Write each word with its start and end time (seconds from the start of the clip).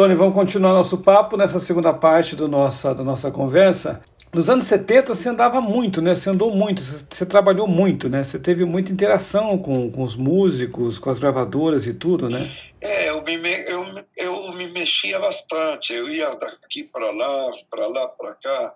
Tony, 0.00 0.14
vamos 0.14 0.32
continuar 0.32 0.72
nosso 0.72 1.02
papo 1.02 1.36
nessa 1.36 1.60
segunda 1.60 1.92
parte 1.92 2.34
do 2.34 2.48
nossa, 2.48 2.94
da 2.94 3.04
nossa 3.04 3.30
conversa. 3.30 4.02
Nos 4.32 4.48
anos 4.48 4.64
70 4.64 5.14
você 5.14 5.28
andava 5.28 5.60
muito, 5.60 6.00
né? 6.00 6.14
Você 6.14 6.30
andou 6.30 6.50
muito, 6.50 6.80
você, 6.80 7.04
você 7.06 7.26
trabalhou 7.26 7.68
muito, 7.68 8.08
né? 8.08 8.24
Você 8.24 8.38
teve 8.38 8.64
muita 8.64 8.90
interação 8.90 9.58
com, 9.58 9.92
com 9.92 10.02
os 10.02 10.16
músicos, 10.16 10.98
com 10.98 11.10
as 11.10 11.18
gravadoras 11.18 11.86
e 11.86 11.92
tudo, 11.92 12.30
né? 12.30 12.50
É, 12.80 13.10
eu 13.10 13.22
me, 13.22 13.34
eu, 13.68 13.84
eu 14.16 14.52
me 14.54 14.68
mexia 14.68 15.20
bastante. 15.20 15.92
Eu 15.92 16.08
ia 16.08 16.34
daqui 16.34 16.84
para 16.84 17.12
lá, 17.12 17.52
para 17.70 17.86
lá, 17.86 18.08
para 18.08 18.34
cá, 18.36 18.74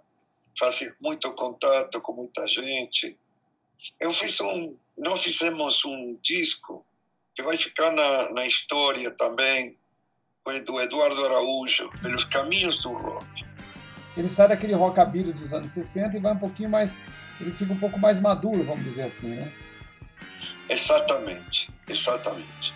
fazia 0.59 0.95
muito 1.00 1.32
contato 1.32 2.02
com 2.02 2.12
muita 2.12 2.46
gente. 2.46 3.16
Eu 3.98 4.12
fiz 4.12 4.38
um, 4.43 4.77
nós 4.98 5.22
fizemos 5.22 5.86
um 5.86 6.18
disco 6.22 6.84
que 7.34 7.43
vai 7.43 7.56
ficar 7.56 7.93
na, 7.93 8.30
na 8.30 8.46
história 8.46 9.11
também, 9.11 9.75
do 10.45 10.79
Eduardo 10.79 11.24
Araújo, 11.24 11.88
pelos 12.02 12.22
caminhos 12.24 12.79
do 12.80 12.93
rock. 12.93 13.46
Ele 14.14 14.29
sai 14.29 14.46
daquele 14.46 14.75
rockabilly 14.75 15.32
dos 15.32 15.54
anos 15.54 15.70
60 15.70 16.18
e 16.18 16.20
vai 16.20 16.34
um 16.34 16.39
pouquinho 16.39 16.68
mais, 16.68 16.98
ele 17.40 17.50
fica 17.50 17.72
um 17.72 17.79
pouco 17.79 17.98
mais 17.98 18.20
maduro, 18.20 18.62
vamos 18.62 18.84
dizer 18.84 19.04
assim, 19.04 19.29
né? 19.29 19.50
Exatamente, 20.68 21.70
exatamente. 21.89 22.75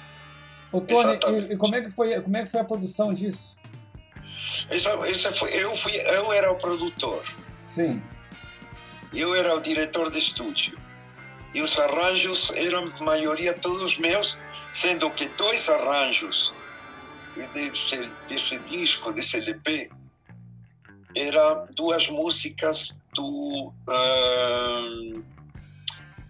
Ô, 0.72 0.80
Tony, 0.80 1.10
exatamente. 1.10 1.52
E, 1.52 1.56
como 1.58 1.74
é 1.74 1.82
que 1.82 1.90
foi, 1.90 2.18
como 2.22 2.36
é 2.38 2.44
que 2.46 2.50
foi 2.50 2.60
a 2.60 2.64
produção 2.64 3.12
disso? 3.12 3.54
Essa, 4.70 4.90
essa 5.06 5.32
foi, 5.32 5.52
eu 5.52 5.76
fui, 5.76 5.92
eu 5.92 6.32
era 6.32 6.50
o 6.50 6.56
produtor. 6.56 7.22
Sim. 7.66 8.02
Eu 9.14 9.34
era 9.34 9.54
o 9.54 9.60
diretor 9.60 10.10
de 10.10 10.18
estúdio. 10.18 10.78
E 11.52 11.60
os 11.60 11.78
arranjos 11.78 12.50
eram 12.54 12.90
maioria 13.00 13.52
todos 13.52 13.98
meus, 13.98 14.38
sendo 14.72 15.10
que 15.10 15.28
dois 15.28 15.68
arranjos 15.68 16.56
desse, 17.48 18.10
desse 18.28 18.58
disco, 18.60 19.12
desse 19.12 19.36
LP, 19.36 19.90
eram 21.16 21.66
duas 21.74 22.08
músicas 22.08 23.00
do, 23.14 23.72
uh, 23.88 25.24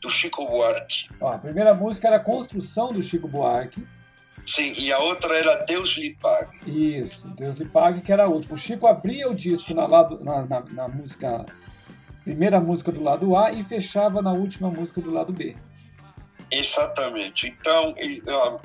do 0.00 0.10
Chico 0.10 0.46
Buarque. 0.46 1.08
Ó, 1.20 1.32
a 1.32 1.38
primeira 1.38 1.74
música 1.74 2.08
era 2.08 2.16
a 2.16 2.20
Construção 2.20 2.92
do 2.92 3.02
Chico 3.02 3.28
Buarque. 3.28 3.86
Sim, 4.46 4.72
e 4.78 4.90
a 4.92 4.98
outra 4.98 5.36
era 5.36 5.64
Deus 5.64 5.96
lhe 5.98 6.14
pague. 6.14 6.58
Isso, 6.66 7.28
Deus 7.28 7.56
lhe 7.56 7.66
pague, 7.66 8.00
que 8.00 8.12
era 8.12 8.24
a 8.24 8.28
última. 8.28 8.54
O 8.54 8.58
Chico 8.58 8.86
abria 8.86 9.28
o 9.28 9.34
disco 9.34 9.74
na, 9.74 9.86
lado, 9.86 10.22
na, 10.24 10.42
na, 10.42 10.60
na 10.60 10.88
música, 10.88 11.44
primeira 12.24 12.60
música 12.60 12.90
do 12.90 13.02
lado 13.02 13.36
A 13.36 13.52
e 13.52 13.62
fechava 13.62 14.22
na 14.22 14.32
última 14.32 14.70
música 14.70 15.00
do 15.00 15.10
lado 15.10 15.32
B. 15.32 15.54
Exatamente. 16.50 17.48
Então, 17.48 17.94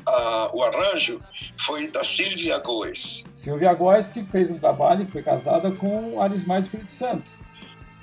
a, 0.05 0.09
a, 0.09 0.55
o 0.55 0.63
arranjo 0.63 1.21
foi 1.59 1.87
da 1.87 2.03
Silvia 2.03 2.57
Góes. 2.59 3.23
Silvia 3.35 3.73
Góes 3.73 4.09
que 4.09 4.23
fez 4.23 4.49
um 4.49 4.57
trabalho 4.57 5.03
e 5.03 5.07
foi 5.07 5.21
casada 5.21 5.71
com 5.71 6.21
Arismar 6.21 6.59
Espírito 6.59 6.91
Santo. 6.91 7.29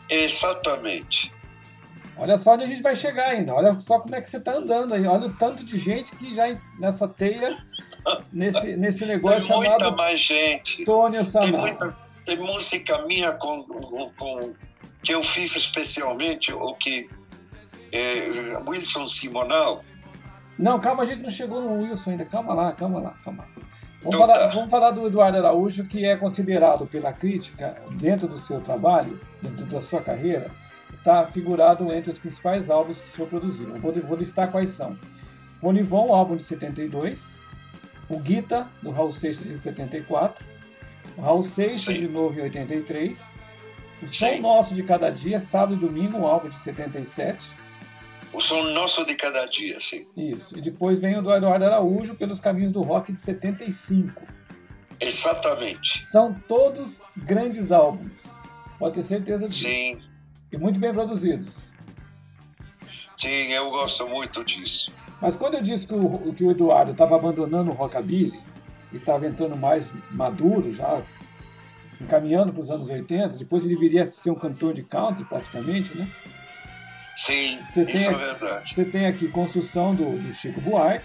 Exatamente. 0.08 1.32
Olha 2.16 2.36
só 2.36 2.52
onde 2.52 2.64
a 2.64 2.66
gente 2.66 2.82
vai 2.82 2.94
chegar 2.94 3.28
ainda. 3.28 3.54
Olha 3.54 3.78
só 3.78 3.98
como 3.98 4.14
é 4.14 4.20
que 4.20 4.28
você 4.28 4.36
está 4.36 4.52
andando 4.52 4.92
aí. 4.92 5.06
Olha 5.06 5.28
o 5.28 5.34
tanto 5.34 5.64
de 5.64 5.78
gente 5.78 6.12
que 6.12 6.34
já 6.34 6.54
nessa 6.78 7.08
teia, 7.08 7.56
nesse, 8.30 8.76
nesse 8.76 9.06
negócio 9.06 9.38
tem 9.38 9.46
chamado. 9.46 9.80
Muita 9.80 9.96
mais 9.96 10.20
gente. 10.20 10.84
Tônio 10.84 11.24
Sanar. 11.24 11.50
Tem, 11.50 11.60
muita, 11.60 11.96
tem 12.26 12.36
música 12.36 13.06
minha 13.06 13.32
com, 13.32 13.62
com, 13.62 14.10
com, 14.18 14.54
que 15.02 15.14
eu 15.14 15.22
fiz 15.22 15.56
especialmente, 15.56 16.52
o 16.52 16.74
que 16.74 17.08
é, 17.92 18.58
Wilson 18.66 19.08
Simonal. 19.08 19.82
Não, 20.58 20.78
calma, 20.78 21.02
a 21.02 21.06
gente 21.06 21.22
não 21.22 21.30
chegou 21.30 21.60
no 21.60 21.82
Wilson 21.82 22.10
ainda. 22.10 22.24
Calma 22.24 22.52
lá, 22.54 22.72
calma 22.72 23.00
lá, 23.00 23.14
calma. 23.24 23.46
Vamos, 24.02 24.14
então, 24.14 24.20
falar, 24.20 24.38
tá. 24.38 24.54
vamos 24.54 24.70
falar 24.70 24.90
do 24.92 25.06
Eduardo 25.06 25.38
Araújo, 25.38 25.84
que 25.84 26.04
é 26.04 26.16
considerado 26.16 26.86
pela 26.86 27.12
crítica, 27.12 27.76
dentro 27.96 28.26
do 28.26 28.38
seu 28.38 28.60
trabalho, 28.60 29.20
dentro 29.42 29.66
da 29.66 29.80
sua 29.80 30.00
carreira, 30.00 30.50
está 30.96 31.26
figurado 31.26 31.92
entre 31.92 32.10
os 32.10 32.18
principais 32.18 32.70
álbuns 32.70 33.00
que 33.00 33.08
o 33.08 33.10
senhor 33.10 33.28
produziu. 33.28 33.68
Eu 33.68 33.80
vou, 33.80 33.92
vou 33.92 34.16
listar 34.16 34.50
quais 34.50 34.70
são. 34.70 34.96
Ronivon, 35.62 36.12
álbum 36.14 36.36
de 36.36 36.44
72. 36.44 37.30
O 38.08 38.18
Guita, 38.18 38.66
do 38.82 38.90
Raul 38.90 39.12
Seixas, 39.12 39.50
em 39.50 39.56
74. 39.56 40.44
O 41.16 41.20
Raul 41.20 41.42
Seixas, 41.42 41.94
Sim. 41.94 42.00
de 42.00 42.08
novo, 42.08 42.38
em 42.38 42.42
83. 42.42 43.20
O 44.02 44.08
Som 44.08 44.40
Nosso 44.40 44.74
de 44.74 44.82
Cada 44.82 45.10
Dia, 45.10 45.38
sábado 45.38 45.74
e 45.74 45.76
domingo, 45.76 46.18
um 46.18 46.26
álbum 46.26 46.48
de 46.48 46.54
77. 46.54 47.44
O 48.32 48.40
Som 48.40 48.62
Nosso 48.62 49.04
de 49.04 49.14
Cada 49.14 49.46
Dia, 49.46 49.80
sim. 49.80 50.06
Isso. 50.16 50.56
E 50.56 50.60
depois 50.60 50.98
vem 50.98 51.18
o 51.18 51.22
do 51.22 51.34
Eduardo 51.34 51.64
Araújo, 51.64 52.14
Pelos 52.14 52.38
Caminhos 52.38 52.72
do 52.72 52.80
Rock, 52.80 53.12
de 53.12 53.18
75. 53.18 54.22
Exatamente. 55.00 56.04
São 56.04 56.34
todos 56.46 57.00
grandes 57.16 57.72
álbuns. 57.72 58.24
Pode 58.78 58.94
ter 58.94 59.02
certeza 59.02 59.48
disso. 59.48 59.64
Sim. 59.64 59.98
E 60.52 60.56
muito 60.56 60.78
bem 60.78 60.92
produzidos. 60.92 61.70
Sim, 63.16 63.52
eu 63.52 63.70
gosto 63.70 64.06
muito 64.06 64.44
disso. 64.44 64.92
Mas 65.20 65.36
quando 65.36 65.54
eu 65.54 65.62
disse 65.62 65.86
que 65.86 65.94
o, 65.94 66.32
que 66.32 66.44
o 66.44 66.50
Eduardo 66.50 66.92
estava 66.92 67.16
abandonando 67.16 67.70
o 67.70 67.74
rockabilly 67.74 68.40
e 68.92 68.96
estava 68.96 69.26
entrando 69.26 69.56
mais 69.56 69.92
maduro 70.10 70.72
já, 70.72 71.02
encaminhando 72.00 72.52
para 72.52 72.62
os 72.62 72.70
anos 72.70 72.88
80, 72.88 73.36
depois 73.36 73.64
ele 73.64 73.76
viria 73.76 74.04
a 74.04 74.10
ser 74.10 74.30
um 74.30 74.34
cantor 74.34 74.72
de 74.72 74.82
country 74.82 75.24
praticamente, 75.24 75.96
né? 75.96 76.08
Sim, 77.26 77.60
você 77.62 77.82
isso 77.82 78.08
é 78.08 78.14
verdade. 78.14 78.74
Você 78.74 78.84
tem 78.84 79.06
aqui 79.06 79.28
construção 79.28 79.94
do, 79.94 80.18
do, 80.18 80.32
Chico 80.32 80.58
Buarque, 80.62 81.04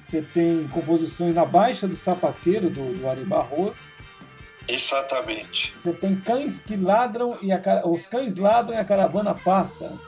você 0.00 0.20
tem 0.20 0.66
composições 0.68 1.34
na 1.36 1.44
Baixa 1.44 1.86
do 1.86 1.94
Sapateiro, 1.94 2.68
do, 2.68 2.98
do 2.98 3.08
Ari 3.08 3.24
Barroso, 3.24 3.88
Exatamente. 4.66 5.76
Você 5.76 5.92
tem 5.92 6.14
cães 6.16 6.60
que 6.60 6.76
ladram 6.76 7.38
e 7.42 7.52
a, 7.52 7.60
os 7.84 8.06
cães 8.06 8.36
ladram 8.36 8.76
e 8.76 8.78
a 8.78 8.84
caravana 8.84 9.34
passa. 9.34 9.98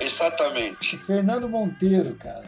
Exatamente. 0.00 0.98
Fernando 0.98 1.48
Monteiro, 1.48 2.14
cara. 2.16 2.44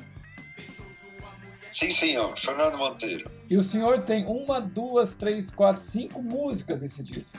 Sim, 1.70 1.91
senhor, 1.91 2.36
Fernando 2.36 2.76
Monteiro. 2.76 3.30
E 3.48 3.56
o 3.56 3.62
senhor 3.62 4.03
tem 4.03 4.26
uma, 4.26 4.60
duas, 4.60 5.15
três, 5.15 5.50
quatro, 5.50 5.80
cinco 5.80 6.20
músicas 6.20 6.82
nesse 6.82 7.03
disco. 7.03 7.38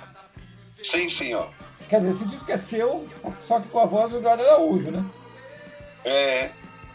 Sim, 0.81 1.09
senhor. 1.09 1.50
Quer 1.88 2.00
dizer, 2.00 2.12
esse 2.12 2.25
disco 2.25 2.51
é 2.51 2.57
seu, 2.57 3.07
só 3.40 3.59
que 3.59 3.67
com 3.69 3.79
a 3.79 3.85
voz 3.85 4.12
do 4.12 4.17
Eduardo 4.17 4.44
Araújo, 4.44 4.91
né? 4.91 5.03
É, 6.06 6.51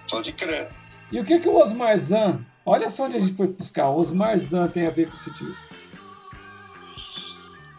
pode 0.08 0.32
crer. 0.32 0.70
E 1.10 1.18
o 1.18 1.24
que, 1.24 1.40
que 1.40 1.48
o 1.48 1.56
Osmar 1.56 1.98
Zan, 1.98 2.44
olha 2.64 2.88
só 2.88 3.04
onde 3.04 3.16
a 3.16 3.20
gente 3.20 3.34
foi 3.34 3.48
buscar, 3.48 3.88
o 3.88 3.96
Osmar 3.96 4.38
Zan 4.38 4.68
tem 4.68 4.86
a 4.86 4.90
ver 4.90 5.08
com 5.08 5.16
esse 5.16 5.30
disco? 5.32 5.74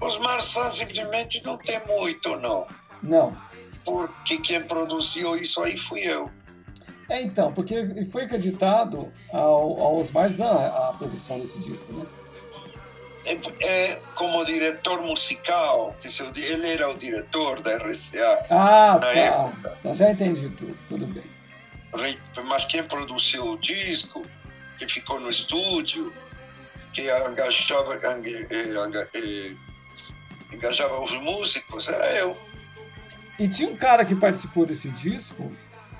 Os 0.02 0.18
Marçãs 0.20 0.76
simplesmente 0.76 1.42
não 1.44 1.58
tem 1.58 1.80
muito, 1.88 2.36
não. 2.38 2.68
Não. 3.02 3.38
Porque 3.84 4.38
quem 4.40 4.62
produziu 4.64 5.36
isso 5.36 5.62
aí 5.64 5.78
fui 5.78 6.02
eu. 6.02 6.30
É, 7.08 7.22
então, 7.22 7.54
porque 7.54 8.04
foi 8.12 8.24
acreditado 8.24 9.12
ao, 9.32 9.80
ao 9.80 9.98
Osmar 9.98 10.30
Zan 10.30 10.52
a 10.52 10.94
produção 10.98 11.40
desse 11.40 11.60
disco, 11.60 11.94
né? 11.94 12.06
É, 13.26 13.66
é, 13.66 14.00
como 14.14 14.46
diretor 14.46 15.02
musical, 15.02 15.96
ele 16.36 16.70
era 16.70 16.90
o 16.90 16.98
diretor 16.98 17.60
da 17.62 17.78
RCA 17.78 18.46
ah, 18.52 19.00
tá. 19.00 19.08
época. 19.08 19.78
Então 19.80 19.96
já 19.96 20.12
entendi 20.12 20.50
tudo, 20.50 20.78
tudo 20.88 21.08
bem. 21.08 21.24
Mas 22.44 22.66
quem 22.66 22.84
produziu 22.84 23.46
o 23.46 23.58
disco, 23.58 24.22
que 24.78 24.88
ficou 24.88 25.20
no 25.20 25.30
estúdio, 25.30 26.14
que 26.94 27.04
engajava, 27.04 28.00
engajava 30.52 31.02
os 31.02 31.18
músicos, 31.20 31.88
era 31.88 32.16
eu. 32.16 32.38
E 33.40 33.48
tinha 33.48 33.70
um 33.70 33.76
cara 33.76 34.06
que 34.06 34.16
participou 34.16 34.66
desse 34.66 34.90
disco, 34.92 35.52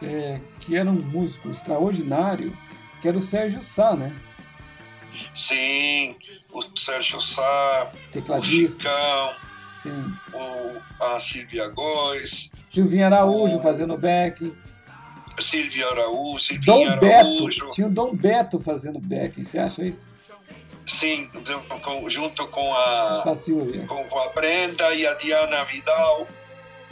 é, 0.02 0.40
que 0.60 0.78
era 0.78 0.90
um 0.90 0.94
músico 0.94 1.50
extraordinário, 1.50 2.58
que 3.02 3.08
era 3.08 3.18
o 3.18 3.22
Sérgio 3.22 3.62
Sá, 3.62 3.96
né? 3.96 4.14
Sim, 5.34 6.16
o 6.52 6.62
Sérgio 6.78 7.22
Sá, 7.22 7.92
Tecladista. 8.12 8.90
o 8.90 9.32
Chicão, 9.32 9.34
Sim. 9.82 10.14
O, 10.34 11.04
a 11.04 11.20
Silvia 11.20 11.68
Góes. 11.68 12.50
Silvinha 12.70 13.06
Araújo 13.06 13.58
o, 13.58 13.62
fazendo 13.62 13.98
back. 13.98 14.52
Silvia 15.40 15.88
Araújo, 15.90 16.44
Silvinha 16.44 16.66
Dom 16.66 16.92
Araújo. 16.92 17.60
Beto, 17.60 17.70
tinha 17.72 17.88
o 17.88 17.92
Dom 17.92 18.16
Beto 18.16 18.60
fazendo 18.60 19.00
back, 19.00 19.44
você 19.44 19.60
acha 19.60 19.84
isso? 19.84 20.10
Sim, 20.88 21.28
junto 22.08 22.48
com 22.48 22.74
a, 22.74 23.22
com 23.24 23.30
a 23.32 23.36
Silvia. 23.36 23.86
Com, 23.88 24.04
com 24.06 24.20
a 24.20 24.30
Brenda 24.30 24.94
e 24.94 25.06
a 25.06 25.14
Diana 25.16 25.64
Vidal. 25.66 26.28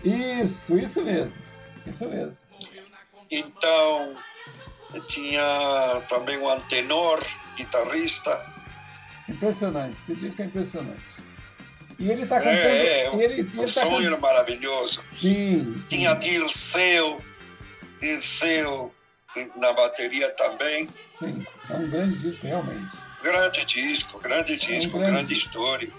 Isso, 0.03 0.77
isso 0.77 1.01
mesmo. 1.03 1.41
Isso 1.85 2.07
mesmo. 2.07 2.41
Então, 3.29 4.15
tinha 5.07 6.01
também 6.09 6.37
um 6.39 6.49
antenor, 6.49 7.23
guitarrista. 7.55 8.45
Impressionante, 9.27 9.97
diz 10.15 10.35
que 10.35 10.41
é 10.41 10.45
impressionante. 10.45 11.13
E 11.99 12.11
ele 12.11 12.23
está 12.23 12.39
cantando. 12.39 12.57
É, 12.57 13.07
ele, 13.13 13.23
ele 13.23 13.41
o 13.55 13.61
tá 13.61 13.67
som 13.67 13.97
cantando... 13.97 14.19
maravilhoso. 14.19 15.03
Sim, 15.09 15.75
sim. 15.79 15.97
Tinha 15.97 16.13
Dirceu, 16.15 17.21
Dirceu 18.01 18.93
na 19.55 19.73
bateria 19.73 20.29
também. 20.31 20.89
Sim, 21.07 21.45
é 21.69 21.73
um 21.75 21.89
grande 21.89 22.17
disco, 22.17 22.45
realmente. 22.45 22.91
Grande 23.23 23.65
disco, 23.65 24.19
grande 24.19 24.57
disco, 24.57 24.97
é 24.97 24.99
um 24.99 24.99
grande, 24.99 25.11
grande 25.11 25.33
história. 25.37 25.89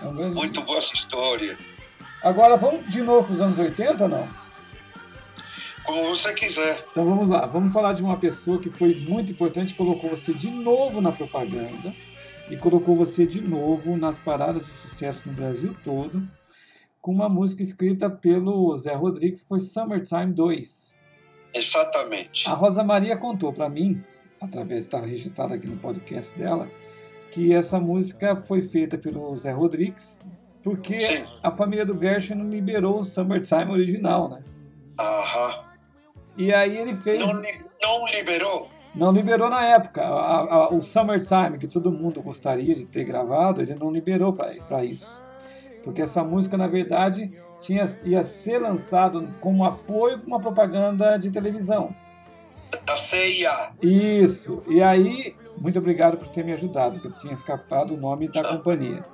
É 0.00 0.04
um 0.04 0.14
grande 0.14 0.34
Muito 0.34 0.52
disco. 0.54 0.66
boa 0.66 0.78
história. 0.80 1.58
Agora 2.22 2.56
vamos 2.56 2.88
de 2.88 3.02
novo 3.02 3.26
para 3.26 3.34
os 3.34 3.40
anos 3.40 3.58
80 3.58 4.08
não? 4.08 4.28
Como 5.84 6.08
você 6.08 6.32
quiser. 6.32 6.84
Então 6.90 7.04
vamos 7.04 7.28
lá, 7.28 7.46
vamos 7.46 7.72
falar 7.72 7.92
de 7.92 8.02
uma 8.02 8.16
pessoa 8.16 8.58
que 8.58 8.70
foi 8.70 8.94
muito 8.94 9.32
importante, 9.32 9.74
colocou 9.74 10.10
você 10.10 10.32
de 10.32 10.50
novo 10.50 11.00
na 11.00 11.10
propaganda 11.10 11.92
e 12.48 12.56
colocou 12.56 12.94
você 12.94 13.26
de 13.26 13.40
novo 13.40 13.96
nas 13.96 14.18
paradas 14.18 14.66
de 14.66 14.72
sucesso 14.72 15.28
no 15.28 15.34
Brasil 15.34 15.74
todo, 15.82 16.26
com 17.00 17.12
uma 17.12 17.28
música 17.28 17.62
escrita 17.62 18.08
pelo 18.08 18.76
Zé 18.76 18.94
Rodrigues, 18.94 19.42
que 19.42 19.48
foi 19.48 19.60
Summertime 19.60 20.32
2. 20.32 21.00
Exatamente. 21.54 22.48
A 22.48 22.52
Rosa 22.54 22.84
Maria 22.84 23.16
contou 23.16 23.52
para 23.52 23.68
mim, 23.68 24.02
através 24.40 24.84
está 24.84 25.00
registrado 25.00 25.54
aqui 25.54 25.66
no 25.66 25.76
podcast 25.76 26.36
dela, 26.38 26.68
que 27.30 27.52
essa 27.52 27.80
música 27.80 28.36
foi 28.36 28.62
feita 28.62 28.96
pelo 28.96 29.34
Zé 29.36 29.50
Rodrigues, 29.50 30.20
porque 30.62 31.00
Sim. 31.00 31.24
a 31.42 31.50
família 31.50 31.84
do 31.84 31.98
Gershwin 31.98 32.36
não 32.36 32.48
liberou 32.48 33.00
o 33.00 33.04
Summertime 33.04 33.70
original, 33.72 34.28
né? 34.28 34.44
Aham. 34.98 35.71
E 36.36 36.52
aí 36.52 36.76
ele 36.76 36.94
fez. 36.96 37.20
Não, 37.20 37.42
não 37.82 38.06
liberou? 38.06 38.70
Não 38.94 39.10
liberou 39.10 39.48
na 39.48 39.64
época. 39.64 40.02
A, 40.02 40.54
a, 40.54 40.68
o 40.70 40.82
Summertime, 40.82 41.58
que 41.58 41.66
todo 41.66 41.90
mundo 41.90 42.20
gostaria 42.20 42.74
de 42.74 42.84
ter 42.84 43.04
gravado, 43.04 43.62
ele 43.62 43.74
não 43.74 43.90
liberou 43.90 44.32
para 44.32 44.84
isso. 44.84 45.20
Porque 45.82 46.02
essa 46.02 46.22
música, 46.22 46.56
na 46.56 46.66
verdade, 46.66 47.32
tinha, 47.60 47.84
ia 48.04 48.22
ser 48.22 48.58
lançado 48.58 49.28
como 49.40 49.64
apoio 49.64 50.18
para 50.18 50.26
uma 50.26 50.40
propaganda 50.40 51.16
de 51.16 51.30
televisão. 51.30 51.94
Da 52.84 52.96
CIA. 52.96 53.70
Isso. 53.82 54.62
E 54.68 54.82
aí, 54.82 55.34
muito 55.58 55.78
obrigado 55.78 56.16
por 56.16 56.28
ter 56.28 56.44
me 56.44 56.52
ajudado, 56.52 56.94
porque 56.94 57.08
eu 57.08 57.20
tinha 57.20 57.34
escapado 57.34 57.94
o 57.94 58.00
nome 58.00 58.28
da 58.28 58.42
companhia. 58.44 59.04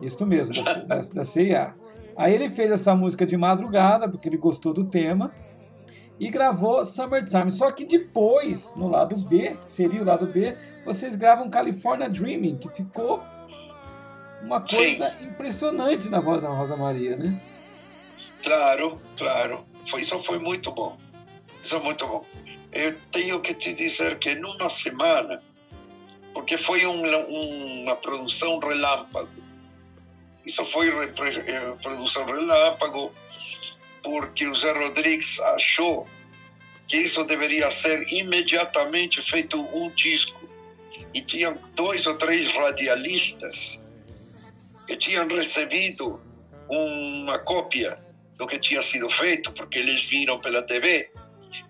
Isso 0.00 0.24
mesmo, 0.26 0.54
da, 0.62 0.74
da, 0.74 0.96
da 0.96 1.24
CIA. 1.24 1.74
Aí 2.16 2.34
ele 2.34 2.48
fez 2.48 2.70
essa 2.70 2.94
música 2.94 3.24
de 3.24 3.36
madrugada, 3.36 4.08
porque 4.08 4.28
ele 4.28 4.36
gostou 4.36 4.72
do 4.72 4.84
tema, 4.84 5.32
e 6.20 6.28
gravou 6.28 6.84
Summertime. 6.84 7.50
Só 7.50 7.72
que 7.72 7.86
depois, 7.86 8.74
no 8.76 8.88
lado 8.88 9.16
B, 9.16 9.56
que 9.64 9.72
seria 9.72 10.02
o 10.02 10.04
lado 10.04 10.26
B, 10.26 10.54
vocês 10.84 11.16
gravam 11.16 11.48
California 11.48 12.10
Dreaming, 12.10 12.58
que 12.58 12.68
ficou 12.68 13.24
uma 14.42 14.60
coisa 14.60 15.16
Sim. 15.18 15.24
impressionante 15.24 16.10
na 16.10 16.20
voz 16.20 16.42
da 16.42 16.50
Rosa 16.50 16.76
Maria, 16.76 17.16
né? 17.16 17.40
Claro, 18.42 19.00
claro. 19.16 19.64
Foi, 19.86 20.02
isso 20.02 20.18
foi 20.18 20.38
muito 20.38 20.70
bom. 20.70 20.98
Isso 21.64 21.76
é 21.76 21.78
muito 21.78 22.06
bom. 22.06 22.24
Eu 22.70 22.94
tenho 23.10 23.40
que 23.40 23.54
te 23.54 23.72
dizer 23.72 24.18
que 24.18 24.34
numa 24.34 24.68
semana, 24.68 25.42
porque 26.34 26.58
foi 26.58 26.86
um, 26.86 27.82
uma 27.82 27.96
produção 27.96 28.58
relâmpago, 28.58 29.28
isso 30.44 30.64
foi 30.64 30.88
eh, 30.88 31.74
produção 31.82 32.24
relâmpago, 32.24 33.12
porque 34.02 34.46
o 34.46 34.54
Zé 34.54 34.72
Rodrigues 34.72 35.40
achou 35.40 36.06
que 36.86 36.96
isso 36.96 37.24
deveria 37.24 37.70
ser 37.70 38.02
imediatamente 38.12 39.22
feito 39.22 39.60
um 39.74 39.88
disco. 39.90 40.48
E 41.14 41.20
tinham 41.20 41.56
dois 41.74 42.06
ou 42.06 42.14
três 42.16 42.48
radialistas 42.48 43.80
que 44.86 44.96
tinham 44.96 45.26
recebido 45.28 46.20
uma 46.68 47.38
cópia 47.38 47.98
do 48.36 48.46
que 48.46 48.58
tinha 48.58 48.82
sido 48.82 49.08
feito, 49.08 49.52
porque 49.52 49.78
eles 49.78 50.04
viram 50.04 50.40
pela 50.40 50.62
TV, 50.62 51.10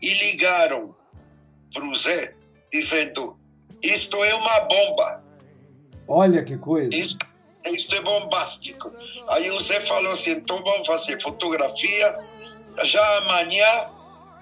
e 0.01 0.15
ligaram 0.15 0.95
para 1.73 1.85
o 1.85 1.95
Zé 1.95 2.35
dizendo: 2.73 3.39
Isto 3.83 4.25
é 4.25 4.35
uma 4.35 4.61
bomba. 4.61 5.25
Olha 6.09 6.43
que 6.43 6.57
coisa. 6.57 6.95
Isto, 6.95 7.27
isto 7.67 7.95
é 7.95 8.01
bombástico. 8.01 8.93
Aí 9.29 9.51
o 9.51 9.61
Zé 9.61 9.81
falou 9.81 10.13
assim: 10.13 10.33
então 10.33 10.63
vamos 10.63 10.87
fazer 10.87 11.21
fotografia 11.21 12.19
já 12.83 13.19
amanhã, 13.19 13.91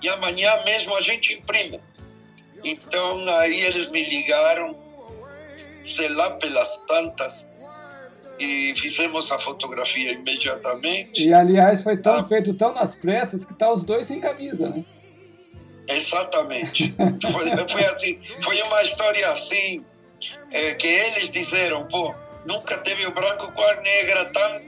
e 0.02 0.08
amanhã 0.08 0.62
mesmo 0.64 0.94
a 0.94 1.00
gente 1.00 1.32
imprime. 1.34 1.80
Então 2.64 3.28
aí 3.28 3.60
eles 3.60 3.88
me 3.88 4.02
ligaram, 4.02 4.76
sei 5.84 6.08
lá, 6.10 6.30
pelas 6.30 6.76
tantas, 6.86 7.48
e 8.38 8.74
fizemos 8.76 9.30
a 9.32 9.38
fotografia 9.38 10.12
imediatamente. 10.12 11.26
E 11.26 11.32
aliás, 11.32 11.82
foi 11.82 11.96
tão 11.96 12.16
ah, 12.16 12.24
feito 12.24 12.54
tão 12.54 12.72
nas 12.72 12.94
pressas 12.94 13.44
que 13.44 13.54
tá 13.54 13.72
os 13.72 13.84
dois 13.84 14.06
sem 14.06 14.20
camisa, 14.20 14.68
né? 14.68 14.84
Exatamente. 15.88 16.94
foi, 17.32 17.68
foi, 17.68 17.84
assim, 17.86 18.20
foi 18.42 18.62
uma 18.62 18.82
história 18.82 19.30
assim, 19.30 19.84
é, 20.50 20.74
que 20.74 20.86
eles 20.86 21.30
disseram, 21.30 21.86
pô, 21.88 22.14
nunca 22.48 22.78
teve 22.78 23.06
o 23.06 23.12
branco 23.12 23.52
com 23.52 23.62
a 23.62 23.74
negra 23.74 24.24
tão. 24.24 24.60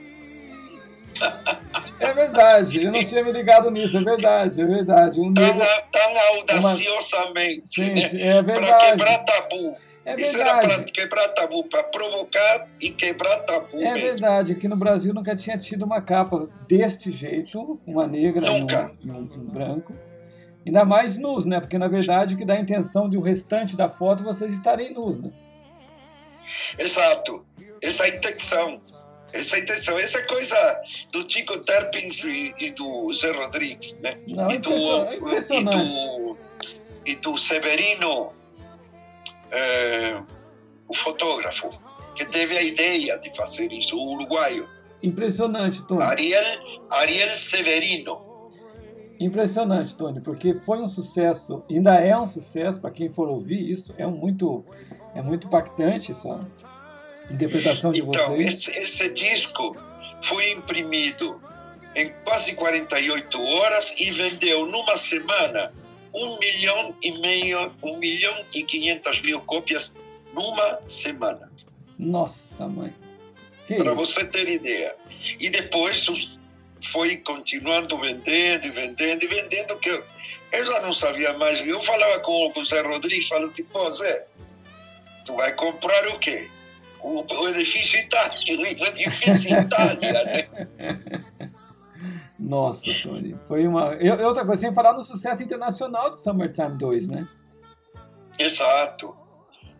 É 1.99 2.13
verdade, 2.13 2.83
eu 2.83 2.91
não 2.91 3.01
tinha 3.03 3.23
me 3.23 3.31
ligado 3.31 3.71
nisso, 3.71 3.97
é 3.97 4.01
verdade, 4.01 4.61
é 4.61 4.65
verdade. 4.65 5.19
Um 5.19 5.33
tão, 5.33 5.43
negro... 5.43 5.67
tão 5.91 6.19
audaciosamente, 6.37 7.81
uma... 7.81 7.87
Sim, 7.87 8.17
né? 8.17 8.27
é 8.27 8.41
verdade. 8.41 8.67
Para 8.69 8.91
quebrar 8.91 9.17
tabu. 9.25 9.73
É 10.03 10.15
Isso 10.15 10.35
verdade. 10.35 10.65
era 10.65 10.83
para 10.83 10.91
quebrar 10.91 11.27
tabu, 11.29 11.63
para 11.65 11.83
provocar 11.83 12.67
e 12.81 12.89
quebrar 12.89 13.37
tabu. 13.41 13.67
É 13.73 13.93
mesmo. 13.93 13.99
verdade, 13.99 14.53
aqui 14.53 14.67
no 14.67 14.75
Brasil 14.75 15.13
nunca 15.13 15.35
tinha 15.35 15.57
tido 15.57 15.83
uma 15.83 16.01
capa 16.01 16.49
deste 16.67 17.11
jeito, 17.11 17.79
uma 17.85 18.07
negra 18.07 18.47
e 18.47 18.49
um, 18.49 18.65
um, 19.13 19.19
um 19.19 19.45
branco. 19.45 19.93
Ainda 20.65 20.85
mais 20.85 21.17
nus, 21.17 21.45
né? 21.45 21.59
Porque 21.59 21.77
na 21.77 21.87
verdade 21.87 22.33
o 22.33 22.37
que 22.37 22.45
dá 22.45 22.55
a 22.55 22.59
intenção 22.59 23.07
de 23.07 23.17
o 23.17 23.21
restante 23.21 23.75
da 23.75 23.89
foto 23.89 24.23
vocês 24.23 24.51
estarem 24.53 24.91
nus, 24.91 25.19
né? 25.19 25.31
Exato. 26.77 27.45
Essa 27.81 28.05
é 28.05 28.15
intenção. 28.15 28.81
Essa 29.33 29.57
é 29.57 29.59
intenção. 29.59 29.97
Essa 29.97 30.21
coisa 30.23 30.81
do 31.11 31.23
Tico 31.23 31.57
Terpins 31.59 32.23
e, 32.23 32.53
e 32.59 32.71
do 32.71 33.13
Zé 33.13 33.31
Rodrigues, 33.31 33.99
né? 33.99 34.17
Não, 34.27 34.49
e, 34.49 34.57
do, 34.57 35.13
impressionante. 35.13 35.77
E 35.77 35.93
do, 35.93 36.37
e 37.05 37.15
do 37.15 37.37
Severino, 37.37 38.33
é, 39.51 40.21
o 40.87 40.93
fotógrafo, 40.93 41.69
que 42.15 42.25
teve 42.25 42.57
a 42.57 42.61
ideia 42.61 43.17
de 43.17 43.35
fazer 43.35 43.71
isso, 43.71 43.95
o 43.95 44.13
uruguaio. 44.13 44.67
Impressionante, 45.01 45.81
Tony. 45.87 46.03
Ariel, 46.03 46.85
Ariel 46.89 47.37
Severino. 47.37 48.31
Impressionante, 49.19 49.95
Tony, 49.95 50.19
porque 50.19 50.55
foi 50.55 50.79
um 50.79 50.87
sucesso, 50.87 51.63
ainda 51.69 51.93
é 51.95 52.17
um 52.17 52.25
sucesso 52.25 52.81
para 52.81 52.89
quem 52.89 53.09
for 53.09 53.27
ouvir 53.29 53.69
isso, 53.69 53.93
é 53.97 54.05
um 54.05 54.11
muito, 54.11 54.65
é 55.15 55.21
muito 55.21 55.47
impactante 55.47 56.11
essa 56.11 56.39
interpretação 57.29 57.91
de 57.91 58.01
então, 58.01 58.35
vocês. 58.35 58.47
Esse, 58.47 58.71
esse 58.71 59.13
disco 59.13 59.75
foi 60.21 60.51
imprimido 60.51 61.41
em 61.95 62.09
quase 62.23 62.53
48 62.53 63.43
horas 63.43 63.93
e 63.99 64.11
vendeu 64.11 64.65
numa 64.65 64.95
semana 64.95 65.73
um 66.13 66.37
milhão 66.39 66.95
e 67.01 67.19
meio, 67.19 67.71
um 67.81 67.97
milhão 67.97 68.43
e 68.53 68.63
quinhentas 68.63 69.21
mil 69.21 69.39
cópias 69.41 69.93
numa 70.33 70.79
semana. 70.87 71.51
Nossa, 71.97 72.67
mãe. 72.67 72.93
Para 73.67 73.93
você 73.93 74.25
ter 74.25 74.49
ideia. 74.49 74.95
E 75.39 75.49
depois 75.49 76.39
foi 76.91 77.17
continuando 77.17 77.97
vendendo 77.99 78.65
e 78.65 78.69
vendendo 78.69 79.23
e 79.23 79.27
vendendo, 79.27 79.77
que 79.77 79.89
eu, 79.89 80.03
eu 80.51 80.65
já 80.65 80.81
não 80.81 80.93
sabia 80.93 81.33
mais. 81.37 81.65
Eu 81.65 81.79
falava 81.81 82.19
com 82.19 82.51
o 82.53 82.65
Zé 82.65 82.81
Rodrigues, 82.81 83.27
falava 83.27 83.49
assim, 83.49 83.63
pô, 83.63 83.89
Zé, 83.91 84.25
tu 85.31 85.35
vai 85.37 85.53
comprar 85.53 86.07
o 86.09 86.19
quê? 86.19 86.49
O, 87.01 87.21
o 87.21 87.49
edifício 87.49 87.99
Itália, 87.99 88.37
o 88.57 88.85
edifício 88.85 89.59
Itália, 89.59 90.23
né? 90.23 90.47
Nossa, 92.37 92.91
Tony, 93.03 93.35
foi 93.47 93.65
uma... 93.67 93.95
E 93.95 94.09
outra 94.23 94.45
coisa, 94.45 94.61
sem 94.61 94.73
falar 94.73 94.93
no 94.93 95.01
sucesso 95.01 95.41
internacional 95.41 96.09
de 96.09 96.19
Summertime 96.19 96.77
2, 96.77 97.07
né? 97.07 97.27
Exato, 98.37 99.15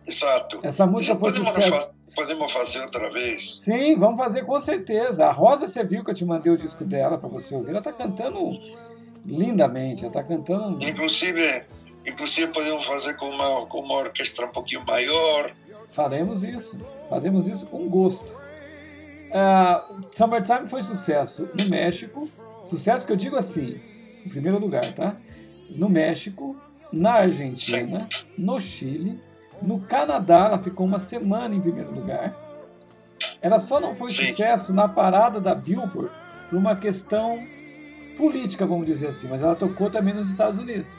exato. 0.06 0.60
Essa 0.62 0.86
música 0.86 1.18
foi 1.18 1.32
sucesso. 1.32 1.92
Podemos 2.14 2.52
fazer 2.52 2.80
outra 2.82 3.10
vez? 3.10 3.56
Sim, 3.60 3.96
vamos 3.96 4.20
fazer 4.20 4.44
com 4.44 4.60
certeza. 4.60 5.26
A 5.26 5.32
Rosa, 5.32 5.66
você 5.66 5.82
viu 5.82 6.04
que 6.04 6.10
eu 6.10 6.14
te 6.14 6.24
mandei 6.24 6.52
o 6.52 6.58
disco 6.58 6.84
dela 6.84 7.18
para 7.18 7.28
você 7.28 7.54
ouvir. 7.54 7.70
Ela 7.70 7.78
está 7.78 7.92
cantando 7.92 8.50
lindamente, 9.24 10.04
ela 10.04 10.08
está 10.08 10.22
cantando. 10.22 10.82
Inclusive, 10.84 11.64
inclusive 12.06 12.52
podemos 12.52 12.84
fazer 12.84 13.14
com 13.16 13.28
uma, 13.28 13.66
com 13.66 13.80
uma 13.80 13.94
orquestra 13.94 14.46
um 14.46 14.50
pouquinho 14.50 14.84
maior. 14.84 15.52
Faremos 15.90 16.42
isso, 16.42 16.78
faremos 17.08 17.46
isso 17.46 17.66
com 17.66 17.88
gosto. 17.88 18.34
Uh, 19.32 20.08
Summertime 20.12 20.68
foi 20.68 20.82
sucesso 20.82 21.48
no 21.54 21.68
México, 21.68 22.28
sucesso 22.64 23.06
que 23.06 23.12
eu 23.12 23.16
digo 23.16 23.36
assim, 23.36 23.80
em 24.24 24.28
primeiro 24.28 24.58
lugar, 24.58 24.84
tá? 24.92 25.16
No 25.70 25.88
México, 25.88 26.56
na 26.92 27.12
Argentina, 27.14 28.06
Sim. 28.10 28.18
no 28.36 28.60
Chile, 28.60 29.20
no 29.62 29.80
Canadá, 29.80 30.46
ela 30.46 30.58
ficou 30.58 30.84
uma 30.84 30.98
semana 30.98 31.54
em 31.54 31.60
primeiro 31.60 31.94
lugar. 31.94 32.34
Ela 33.40 33.58
só 33.58 33.80
não 33.80 33.94
foi 33.94 34.10
Sim. 34.10 34.26
sucesso 34.26 34.74
na 34.74 34.88
parada 34.88 35.40
da 35.40 35.54
Billboard 35.54 36.10
por 36.48 36.58
uma 36.58 36.76
questão 36.76 37.42
política, 38.18 38.66
vamos 38.66 38.86
dizer 38.86 39.08
assim, 39.08 39.28
mas 39.28 39.42
ela 39.42 39.54
tocou 39.54 39.90
também 39.90 40.12
nos 40.12 40.28
Estados 40.28 40.58
Unidos. 40.58 40.92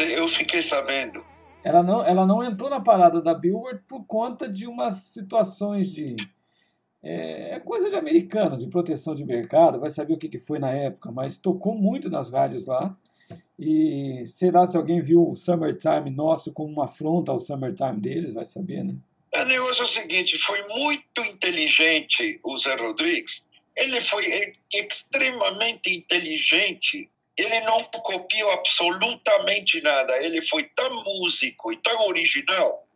Eu 0.00 0.28
fiquei 0.28 0.62
sabendo. 0.62 1.24
ela 1.64 1.82
não, 1.82 2.04
ela 2.04 2.26
não 2.26 2.42
entrou 2.42 2.70
na 2.70 2.80
parada 2.80 3.20
da 3.20 3.34
Billboard 3.34 3.82
por 3.88 4.04
conta 4.04 4.48
de 4.48 4.66
umas 4.66 4.96
situações 4.96 5.92
de. 5.92 6.16
É, 7.02 7.54
é 7.54 7.60
coisa 7.60 7.88
de 7.88 7.96
americano, 7.96 8.56
de 8.56 8.66
proteção 8.66 9.14
de 9.14 9.24
mercado, 9.24 9.78
vai 9.78 9.88
saber 9.88 10.14
o 10.14 10.18
que, 10.18 10.28
que 10.28 10.38
foi 10.38 10.58
na 10.58 10.70
época, 10.70 11.12
mas 11.12 11.38
tocou 11.38 11.74
muito 11.74 12.10
nas 12.10 12.30
rádios 12.30 12.66
lá. 12.66 12.96
E 13.58 14.24
sei 14.26 14.50
lá 14.50 14.66
se 14.66 14.76
alguém 14.76 15.00
viu 15.00 15.28
o 15.28 15.34
Summertime 15.34 16.10
nosso 16.10 16.52
como 16.52 16.72
uma 16.72 16.84
afronta 16.84 17.32
ao 17.32 17.38
Summertime 17.38 18.00
deles, 18.00 18.34
vai 18.34 18.46
saber, 18.46 18.84
né? 18.84 18.94
O 19.34 19.44
negócio 19.44 19.82
é 19.82 19.84
o 19.84 19.88
seguinte: 19.88 20.38
foi 20.38 20.60
muito 20.68 21.20
inteligente 21.22 22.40
o 22.44 22.56
Zé 22.58 22.74
Rodrigues. 22.76 23.46
Ele 23.76 24.00
foi 24.00 24.24
extremamente 24.72 25.94
inteligente 25.94 27.08
ele 27.38 27.60
não 27.60 27.84
copiou 27.84 28.50
absolutamente 28.50 29.80
nada. 29.80 30.16
Ele 30.24 30.42
foi 30.42 30.64
tão 30.64 31.04
músico 31.04 31.72
e 31.72 31.76
tão 31.78 32.08
original 32.08 32.86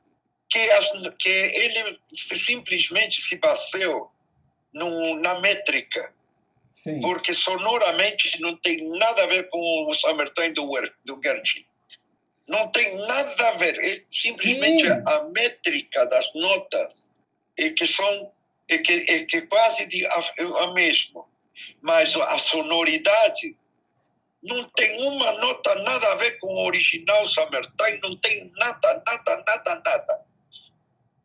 que, 0.51 0.59
as, 0.71 0.91
que 1.19 1.29
ele 1.29 1.99
simplesmente 2.13 3.21
se 3.21 3.37
baseou 3.37 4.11
no, 4.73 5.17
na 5.21 5.39
métrica. 5.41 6.13
Sim. 6.71 7.01
Porque 7.01 7.33
sonoramente 7.33 8.41
não 8.41 8.57
tem 8.57 8.89
nada 8.99 9.23
a 9.23 9.27
ver 9.27 9.49
com 9.49 9.87
o 9.87 9.95
Summertime 9.95 10.53
do, 10.53 10.69
do 11.05 11.21
Gershwin. 11.23 11.65
Não 12.49 12.69
tem 12.69 12.97
nada 13.07 13.49
a 13.49 13.53
ver. 13.53 13.79
É 13.79 14.03
simplesmente 14.11 14.87
Sim. 14.87 15.03
a 15.07 15.25
métrica 15.25 16.05
das 16.07 16.27
notas 16.35 17.15
é 17.57 17.71
que 17.71 17.87
são 17.87 18.33
é 18.69 18.79
que, 18.79 18.93
é 19.09 19.25
que 19.25 19.43
quase 19.43 19.87
de, 19.87 20.07
a, 20.07 20.21
a 20.61 20.73
mesma. 20.73 21.25
Mas 21.81 22.17
a 22.17 22.39
sonoridade 22.39 23.57
não 24.43 24.65
tem 24.75 25.01
uma 25.07 25.33
nota 25.39 25.75
nada 25.77 26.13
a 26.13 26.15
ver 26.17 26.39
com 26.39 26.49
o 26.49 26.67
original 26.67 27.25
Summertime, 27.27 28.01
não 28.03 28.17
tem 28.17 28.51
nada, 28.57 29.03
nada, 29.07 29.45
nada, 29.47 29.83
nada. 29.85 30.21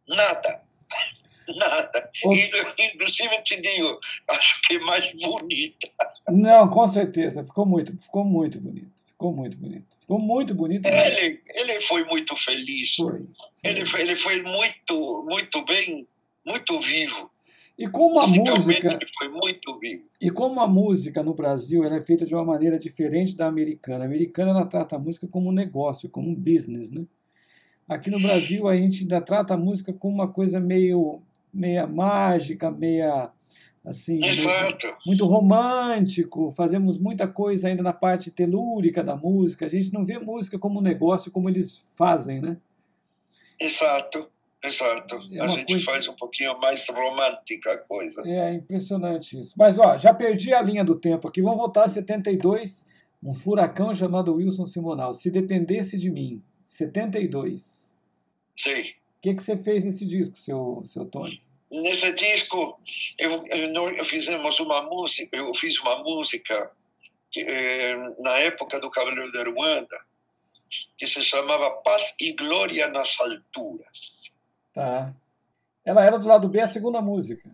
Nada. 0.09 0.61
Nada. 1.55 2.11
O... 2.25 2.33
Inclusive, 2.33 3.41
te 3.43 3.61
digo, 3.61 3.97
acho 4.27 4.61
que 4.63 4.75
é 4.75 4.79
mais 4.79 5.09
bonita. 5.13 5.89
Não, 6.27 6.67
com 6.69 6.85
certeza. 6.85 7.41
Ficou 7.41 7.65
muito, 7.65 7.97
ficou 8.01 8.25
muito 8.25 8.59
bonito. 8.59 8.91
Ficou 9.05 9.33
muito 9.33 9.57
bonito. 9.57 9.85
Ficou 10.01 10.19
muito 10.19 10.53
bonito. 10.53 10.85
Ele, 10.85 11.41
ele 11.47 11.81
foi 11.81 12.03
muito 12.03 12.35
feliz. 12.35 12.95
Foi. 12.95 13.25
Ele, 13.63 13.85
foi, 13.85 14.01
ele 14.01 14.15
foi 14.17 14.41
muito, 14.41 15.25
muito 15.25 15.63
bem, 15.63 16.05
muito 16.45 16.79
vivo. 16.81 17.31
E 17.77 17.87
como 17.87 18.19
a 18.19 18.27
música 18.27 18.97
foi 19.19 19.29
muito 19.29 19.79
vivo. 19.79 20.03
E 20.19 20.31
como 20.31 20.59
a 20.59 20.67
música 20.67 21.21
no 21.21 21.33
Brasil 21.35 21.83
ela 21.83 21.97
é 21.97 22.01
feita 22.01 22.25
de 22.25 22.33
uma 22.33 22.43
maneira 22.43 22.79
diferente 22.79 23.35
da 23.35 23.45
americana. 23.45 24.03
A 24.03 24.07
americana 24.07 24.49
ela 24.49 24.65
trata 24.65 24.95
a 24.95 24.99
música 24.99 25.27
como 25.27 25.49
um 25.49 25.53
negócio, 25.53 26.09
como 26.09 26.29
um 26.29 26.35
business, 26.35 26.89
né? 26.89 27.05
Aqui 27.87 28.09
no 28.09 28.19
Brasil 28.19 28.67
a 28.67 28.75
gente 28.75 29.01
ainda 29.01 29.21
trata 29.21 29.53
a 29.53 29.57
música 29.57 29.93
como 29.93 30.15
uma 30.15 30.27
coisa 30.27 30.59
meio 30.59 31.21
meia 31.53 31.87
mágica, 31.87 32.69
meia 32.69 33.31
assim, 33.85 34.19
muito, 34.19 34.97
muito 35.05 35.25
romântico. 35.25 36.51
Fazemos 36.51 36.97
muita 36.97 37.27
coisa 37.27 37.67
ainda 37.67 37.81
na 37.81 37.93
parte 37.93 38.29
telúrica 38.29 39.03
da 39.03 39.15
música. 39.15 39.65
A 39.65 39.69
gente 39.69 39.93
não 39.93 40.03
vê 40.03 40.19
música 40.19 40.59
como 40.59 40.79
um 40.79 40.83
negócio 40.83 41.31
como 41.31 41.47
eles 41.47 41.85
fazem, 41.95 42.41
né? 42.41 42.57
Exato. 43.59 44.29
Exato. 44.67 45.19
É 45.31 45.39
a 45.39 45.47
gente 45.47 45.65
coisa... 45.65 45.85
faz 45.85 46.07
um 46.07 46.13
pouquinho 46.13 46.57
mais 46.59 46.87
romântica 46.87 47.73
a 47.73 47.77
coisa. 47.77 48.21
É 48.25 48.53
impressionante 48.53 49.39
isso. 49.39 49.53
Mas, 49.57 49.79
ó, 49.79 49.97
já 49.97 50.13
perdi 50.13 50.53
a 50.53 50.61
linha 50.61 50.83
do 50.83 50.99
tempo 50.99 51.27
aqui. 51.27 51.41
Vamos 51.41 51.57
voltar 51.57 51.85
a 51.85 51.89
72. 51.89 52.85
Um 53.23 53.33
furacão 53.33 53.93
chamado 53.93 54.35
Wilson 54.35 54.65
Simonal. 54.65 55.13
Se 55.13 55.31
dependesse 55.31 55.97
de 55.97 56.09
mim. 56.09 56.43
72. 56.65 57.93
Sim. 58.55 58.81
O 58.81 59.21
que, 59.21 59.33
que 59.33 59.41
você 59.41 59.57
fez 59.57 59.83
nesse 59.83 60.05
disco, 60.05 60.37
seu, 60.37 60.83
seu 60.85 61.05
Tony? 61.05 61.41
Nesse 61.71 62.13
disco, 62.13 62.79
eu, 63.17 63.45
eu, 63.47 64.05
fizemos 64.05 64.59
uma 64.59 64.83
música, 64.83 65.35
eu 65.35 65.53
fiz 65.53 65.79
uma 65.79 66.01
música 66.01 66.71
que, 67.29 67.41
eh, 67.41 67.95
na 68.19 68.37
época 68.37 68.79
do 68.79 68.89
Cavaleiro 68.89 69.29
da 69.31 69.43
Ruanda, 69.43 69.99
que 70.97 71.07
se 71.07 71.21
chamava 71.23 71.69
Paz 71.81 72.15
e 72.19 72.33
Glória 72.33 72.87
nas 72.87 73.19
Alturas. 73.19 74.33
Tá. 74.77 75.11
Ela 75.83 76.05
era 76.05 76.19
do 76.19 76.27
lado 76.27 76.47
B 76.47 76.61
a 76.61 76.67
segunda 76.67 77.01
música. 77.01 77.49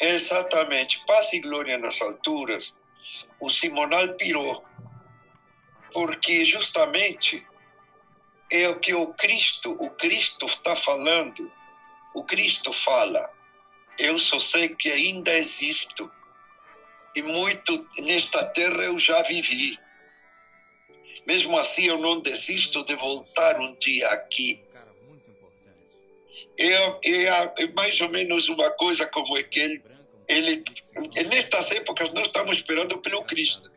Exatamente. 0.00 1.04
Paz 1.06 1.34
e 1.34 1.40
glória 1.40 1.76
nas 1.76 2.00
alturas. 2.00 2.74
O 3.38 3.50
Simonal 3.50 4.14
pirou. 4.14 4.64
Porque 5.92 6.46
justamente 6.46 7.46
é 8.50 8.66
o 8.70 8.80
que 8.80 8.94
o 8.94 9.08
Cristo, 9.08 9.76
o 9.78 9.90
Cristo 9.90 10.46
está 10.46 10.74
falando. 10.74 11.52
O 12.14 12.24
Cristo 12.24 12.72
fala: 12.72 13.30
Eu 13.98 14.18
só 14.18 14.40
sei 14.40 14.70
que 14.70 14.90
ainda 14.90 15.30
existo. 15.30 16.10
E 17.14 17.20
muito 17.20 17.86
nesta 17.98 18.42
terra 18.46 18.82
eu 18.84 18.98
já 18.98 19.20
vivi. 19.20 19.78
Mesmo 21.26 21.58
assim, 21.58 21.84
eu 21.84 21.98
não 21.98 22.18
desisto 22.18 22.82
de 22.82 22.96
voltar 22.96 23.60
um 23.60 23.76
dia 23.76 24.08
aqui 24.08 24.63
é, 26.58 26.72
é, 27.04 27.54
é 27.58 27.66
mais 27.74 28.00
ou 28.00 28.08
menos 28.08 28.48
uma 28.48 28.70
coisa 28.70 29.06
como 29.06 29.36
aquele. 29.36 29.82
Ele, 30.26 30.64
nestas 31.28 31.70
épocas, 31.72 32.12
nós 32.12 32.26
estamos 32.26 32.56
esperando 32.56 32.98
pelo 32.98 33.22
Cristo. 33.24 33.70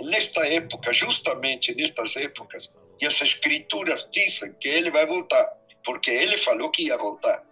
Nesta 0.00 0.46
época, 0.46 0.92
justamente 0.92 1.74
nestas 1.74 2.16
épocas, 2.16 2.70
e 3.00 3.06
as 3.06 3.20
escrituras 3.20 4.06
dizem 4.10 4.52
que 4.54 4.68
ele 4.68 4.90
vai 4.90 5.06
voltar, 5.06 5.44
porque 5.84 6.10
ele 6.10 6.36
falou 6.36 6.70
que 6.70 6.84
ia 6.84 6.96
voltar. 6.96 7.44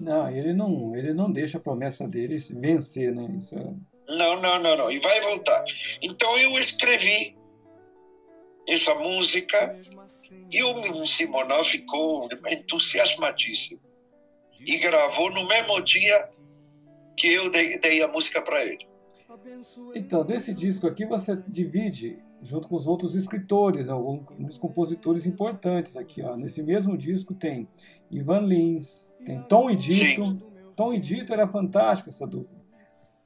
Não, 0.00 0.30
ele 0.30 0.52
não, 0.52 0.94
ele 0.96 1.12
não 1.12 1.30
deixa 1.30 1.58
a 1.58 1.60
promessa 1.60 2.06
dele 2.06 2.36
vencer, 2.50 3.14
né? 3.14 3.28
Isso 3.36 3.56
é... 3.56 4.14
Não, 4.14 4.40
não, 4.40 4.58
não, 4.58 4.76
não. 4.76 4.90
E 4.90 4.98
vai 5.00 5.20
voltar. 5.20 5.64
Então 6.00 6.38
eu 6.38 6.52
escrevi 6.52 7.36
essa 8.66 8.94
música 8.94 9.78
e 10.50 10.62
o 10.62 11.06
Simonal 11.06 11.64
ficou 11.64 12.28
entusiasmadíssimo 12.50 13.80
e 14.60 14.78
gravou 14.78 15.30
no 15.30 15.46
mesmo 15.46 15.80
dia 15.82 16.28
que 17.16 17.28
eu 17.32 17.50
dei, 17.50 17.78
dei 17.78 18.02
a 18.02 18.08
música 18.08 18.40
para 18.40 18.64
ele. 18.64 18.86
Então, 19.94 20.24
desse 20.24 20.52
disco 20.52 20.86
aqui 20.86 21.04
você 21.04 21.36
divide 21.46 22.18
junto 22.42 22.68
com 22.68 22.76
os 22.76 22.86
outros 22.86 23.14
escritores, 23.14 23.88
alguns 23.88 24.58
compositores 24.58 25.26
importantes 25.26 25.96
aqui. 25.96 26.22
Ó. 26.22 26.36
Nesse 26.36 26.62
mesmo 26.62 26.96
disco 26.96 27.34
tem 27.34 27.66
Ivan 28.10 28.40
Lins, 28.40 29.10
tem 29.24 29.42
Tom 29.42 29.70
e 29.70 29.76
Dito. 29.76 30.24
Sim. 30.24 30.42
Tom 30.76 30.94
e 30.94 31.00
Dito 31.00 31.32
era 31.32 31.46
fantástico 31.46 32.08
essa 32.08 32.26
dupla. 32.26 32.58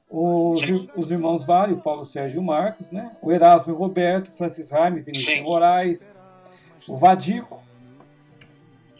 Os, 0.09 0.61
os 0.95 1.11
irmãos 1.11 1.43
Vale, 1.43 1.73
o 1.73 1.81
Paulo 1.81 2.05
Sérgio 2.05 2.37
e 2.37 2.39
o 2.39 2.43
Marcos, 2.43 2.91
né? 2.91 3.15
O 3.21 3.31
Erasmo 3.31 3.71
e 3.71 3.75
o 3.75 3.77
Roberto, 3.77 4.31
Francis 4.31 4.69
Raime, 4.69 5.01
Vinícius 5.01 5.37
Sim. 5.37 5.43
Moraes, 5.43 6.19
o 6.87 6.97
Vadico, 6.97 7.63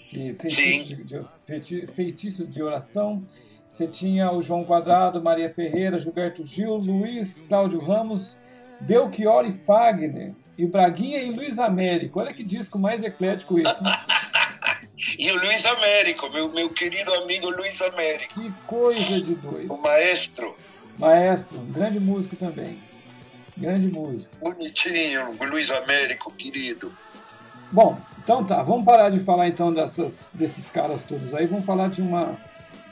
que 0.09 0.33
feitiço 0.35 0.95
de, 1.03 1.87
feitiço 1.87 2.47
de 2.47 2.61
oração. 2.61 3.23
Você 3.71 3.87
tinha 3.87 4.31
o 4.31 4.41
João 4.41 4.63
Quadrado, 4.63 5.21
Maria 5.21 5.49
Ferreira, 5.49 5.97
Gilberto 5.97 6.45
Gil, 6.45 6.75
Luiz 6.75 7.43
Cláudio 7.47 7.79
Ramos, 7.79 8.37
Belchior 8.79 9.45
e 9.45 9.51
Fagner, 9.51 10.33
e 10.55 10.67
Braguinha 10.67 11.19
e 11.19 11.31
Luiz 11.31 11.57
Américo. 11.57 12.19
Olha 12.19 12.33
que 12.33 12.43
disco 12.43 12.77
mais 12.77 13.03
eclético 13.03 13.57
esse. 13.57 13.81
Né? 13.83 13.91
e 15.17 15.31
o 15.31 15.39
Luiz 15.39 15.65
Américo, 15.65 16.29
meu, 16.29 16.53
meu 16.53 16.69
querido 16.69 17.11
amigo 17.15 17.49
Luiz 17.49 17.81
Américo. 17.81 18.39
Que 18.39 18.53
coisa 18.67 19.19
de 19.19 19.33
doido. 19.33 19.73
O 19.73 19.81
maestro. 19.81 20.55
Maestro, 20.99 21.59
um 21.59 21.71
grande 21.71 21.99
músico 21.99 22.35
também. 22.35 22.79
Grande 23.57 23.87
músico. 23.87 24.35
Bonitinho, 24.37 25.35
Luiz 25.41 25.71
Américo, 25.71 26.31
querido. 26.31 26.95
Bom, 27.73 27.99
então 28.23 28.45
tá, 28.45 28.61
vamos 28.61 28.85
parar 28.85 29.09
de 29.09 29.17
falar 29.17 29.47
então 29.47 29.73
dessas, 29.73 30.31
desses 30.35 30.69
caras 30.69 31.01
todos 31.01 31.33
aí, 31.33 31.47
vamos 31.47 31.65
falar 31.65 31.89
de 31.89 32.03
uma, 32.03 32.39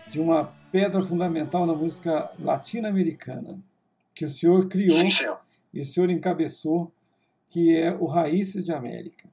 de 0.07 0.19
uma 0.19 0.45
pedra 0.71 1.03
fundamental 1.03 1.67
na 1.67 1.75
música 1.75 2.31
latino-americana, 2.39 3.59
que 4.15 4.25
o 4.25 4.27
senhor 4.27 4.67
criou 4.67 4.97
Sim, 4.97 5.11
e 5.71 5.81
o 5.81 5.85
senhor 5.85 6.09
encabeçou, 6.09 6.91
que 7.47 7.77
é 7.77 7.93
o 7.93 8.05
Raízes 8.05 8.65
de 8.65 8.73
América. 8.73 9.29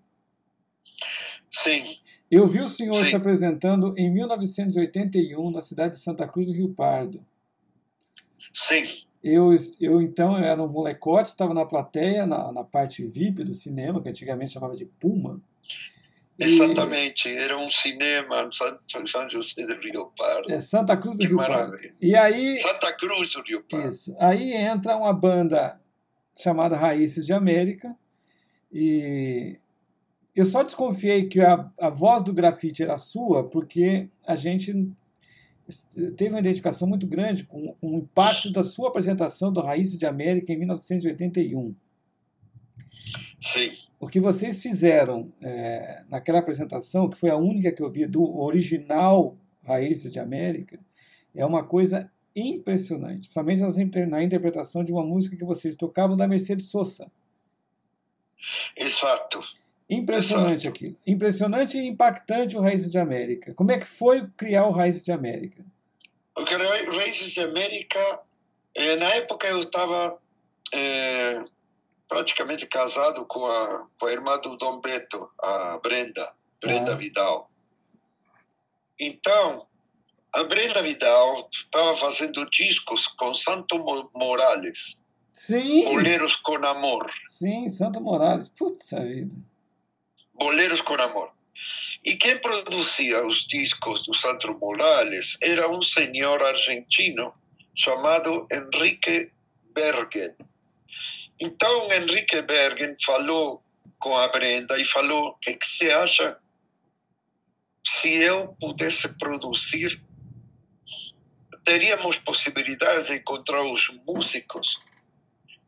Sim. 1.51 1.97
Eu 2.31 2.47
vi 2.47 2.61
o 2.61 2.69
senhor 2.69 2.97
Sim. 2.97 3.07
se 3.07 3.17
apresentando 3.17 3.95
em 3.97 4.13
1981 4.13 5.51
na 5.51 5.63
cidade 5.63 5.95
de 5.95 6.01
Santa 6.01 6.29
Cruz 6.29 6.47
do 6.47 6.53
Rio 6.53 6.75
Pardo. 6.75 7.25
Sim. 8.53 9.08
Eu, 9.23 9.55
eu 9.81 10.01
então 10.01 10.39
eu 10.39 10.45
era 10.45 10.63
um 10.63 10.69
molecote, 10.69 11.29
estava 11.29 11.53
na 11.53 11.67
plateia, 11.67 12.25
na, 12.25 12.53
na 12.53 12.65
parte 12.65 13.05
VIP 13.05 13.43
do 13.45 13.53
cinema, 13.53 14.01
que 14.01 14.09
antigamente 14.09 14.53
chamava 14.53 14.75
de 14.75 14.87
Puma. 14.87 15.41
Exatamente, 16.39 17.37
era 17.37 17.59
um 17.59 17.69
cinema 17.69 18.49
em 18.49 19.07
São 19.07 19.29
José 19.29 19.67
do 19.67 19.81
Rio 19.81 20.13
Pardo. 20.17 20.53
É 20.53 20.61
Santa 20.61 20.97
Cruz 20.97 21.17
do 21.17 21.23
que 21.23 21.27
Rio 21.27 21.37
maravilha. 21.37 21.71
Pardo. 21.71 21.97
E 22.01 22.15
aí, 22.15 22.59
Santa 22.61 22.93
Cruz 22.97 23.33
do 23.33 23.43
Rio 23.43 23.65
Pardo. 23.69 23.89
Isso. 23.89 24.15
Aí 24.21 24.53
entra 24.53 24.97
uma 24.97 25.13
banda 25.13 25.81
chamada 26.37 26.77
Raízes 26.77 27.27
de 27.27 27.33
América 27.33 27.93
e 28.73 29.59
eu 30.35 30.45
só 30.45 30.63
desconfiei 30.63 31.27
que 31.27 31.41
a, 31.41 31.69
a 31.81 31.91
voz 31.91 32.23
do 32.23 32.33
grafite 32.33 32.85
era 32.85 32.97
sua 32.97 33.43
porque 33.43 34.09
a 34.25 34.37
gente 34.37 34.73
teve 36.17 36.31
uma 36.31 36.41
identificação 36.41 36.89
muito 36.89 37.07
grande 37.07 37.45
com, 37.45 37.75
com 37.75 37.95
o 37.95 37.99
impacto 37.99 38.53
da 38.53 38.63
sua 38.63 38.89
apresentação 38.89 39.53
do 39.53 39.61
Raízes 39.61 39.99
de 39.99 40.07
América 40.07 40.53
em 40.53 40.59
1981. 40.59 41.75
Sim. 43.41 43.73
O 44.01 44.07
que 44.07 44.21
vocês 44.21 44.63
fizeram 44.63 45.33
é, 45.43 46.03
naquela 46.09 46.39
apresentação, 46.39 47.09
que 47.09 47.17
foi 47.17 47.31
a 47.31 47.37
única 47.37 47.73
que 47.73 47.83
eu 47.83 47.91
vi 47.91 48.07
do 48.07 48.39
original 48.39 49.37
Raízes 49.65 50.13
de 50.13 50.21
América, 50.21 50.79
é 51.35 51.45
uma 51.45 51.65
coisa 51.65 52.11
impressionante, 52.35 53.29
principalmente 53.29 54.07
na 54.07 54.23
interpretação 54.23 54.85
de 54.85 54.93
uma 54.93 55.05
música 55.05 55.37
que 55.37 55.45
vocês 55.45 55.75
tocavam 55.75 56.17
da 56.17 56.29
Mercedes 56.29 56.67
Sosa. 56.67 57.11
Exato. 58.77 59.41
Impressionante 59.89 60.69
aquilo. 60.69 60.97
Impressionante 61.07 61.79
e 61.79 61.87
impactante 61.87 62.57
o 62.57 62.61
Raízes 62.61 62.93
de 62.93 62.99
América. 62.99 63.55
Como 63.55 63.73
é 63.73 63.79
que 63.79 63.87
foi 63.87 64.27
criar 64.37 64.67
o 64.67 64.71
Raízes 64.71 65.03
de 65.03 65.13
América? 65.13 65.65
O 66.37 66.45
Raízes 66.97 67.33
de 67.33 67.41
América, 67.41 68.21
eh, 68.75 68.97
na 68.97 69.15
época 69.15 69.47
eu 69.49 69.61
estava 69.61 70.19
eh, 70.73 71.43
praticamente 72.07 72.67
casado 72.67 73.25
com 73.25 73.47
a, 73.47 73.87
com 73.99 74.07
a 74.07 74.13
irmã 74.13 74.39
do 74.39 74.57
Dom 74.57 74.81
Beto, 74.81 75.31
a 75.41 75.79
Brenda, 75.83 76.33
Brenda 76.61 76.93
ah. 76.93 76.97
Vidal. 76.97 77.51
Então, 79.01 79.67
a 80.33 80.45
Brenda 80.45 80.83
Vidal 80.83 81.49
estava 81.53 81.97
fazendo 81.97 82.49
discos 82.51 83.07
com 83.07 83.33
Santo 83.33 83.79
Morales. 84.15 85.01
Sim. 85.35 85.85
Boleros 85.85 86.37
com 86.37 86.57
Amor. 86.57 87.11
Sim, 87.27 87.69
Santo 87.69 88.01
Morales. 88.01 88.49
Putz 88.49 88.91
vida. 88.91 89.35
Boleros 90.39 90.81
com 90.81 90.95
Amor. 90.95 91.31
E 92.05 92.15
quem 92.17 92.39
produzia 92.39 93.27
os 93.27 93.47
discos 93.47 94.05
do 94.05 94.15
Santo 94.15 94.53
Morales 94.55 95.37
era 95.43 95.69
um 95.69 95.83
senhor 95.83 96.43
argentino 96.43 97.33
chamado 97.75 98.47
Enrique 98.51 99.31
Bergen. 99.75 100.35
Então, 101.41 101.93
Enrique 101.93 102.41
Bergen 102.43 102.97
falou 103.05 103.63
com 103.99 104.17
a 104.17 104.29
Brenda 104.29 104.81
e 104.81 104.85
falou: 104.85 105.31
o 105.31 105.35
que, 105.35 105.55
que 105.55 105.67
você 105.67 105.91
acha 105.91 106.39
se 107.85 108.15
eu 108.23 108.57
pudesse 108.61 109.09
produzir 109.15 110.01
teríamos 111.69 112.19
possibilidade 112.19 113.09
de 113.09 113.17
encontrar 113.17 113.61
os 113.63 113.91
músicos 114.07 114.81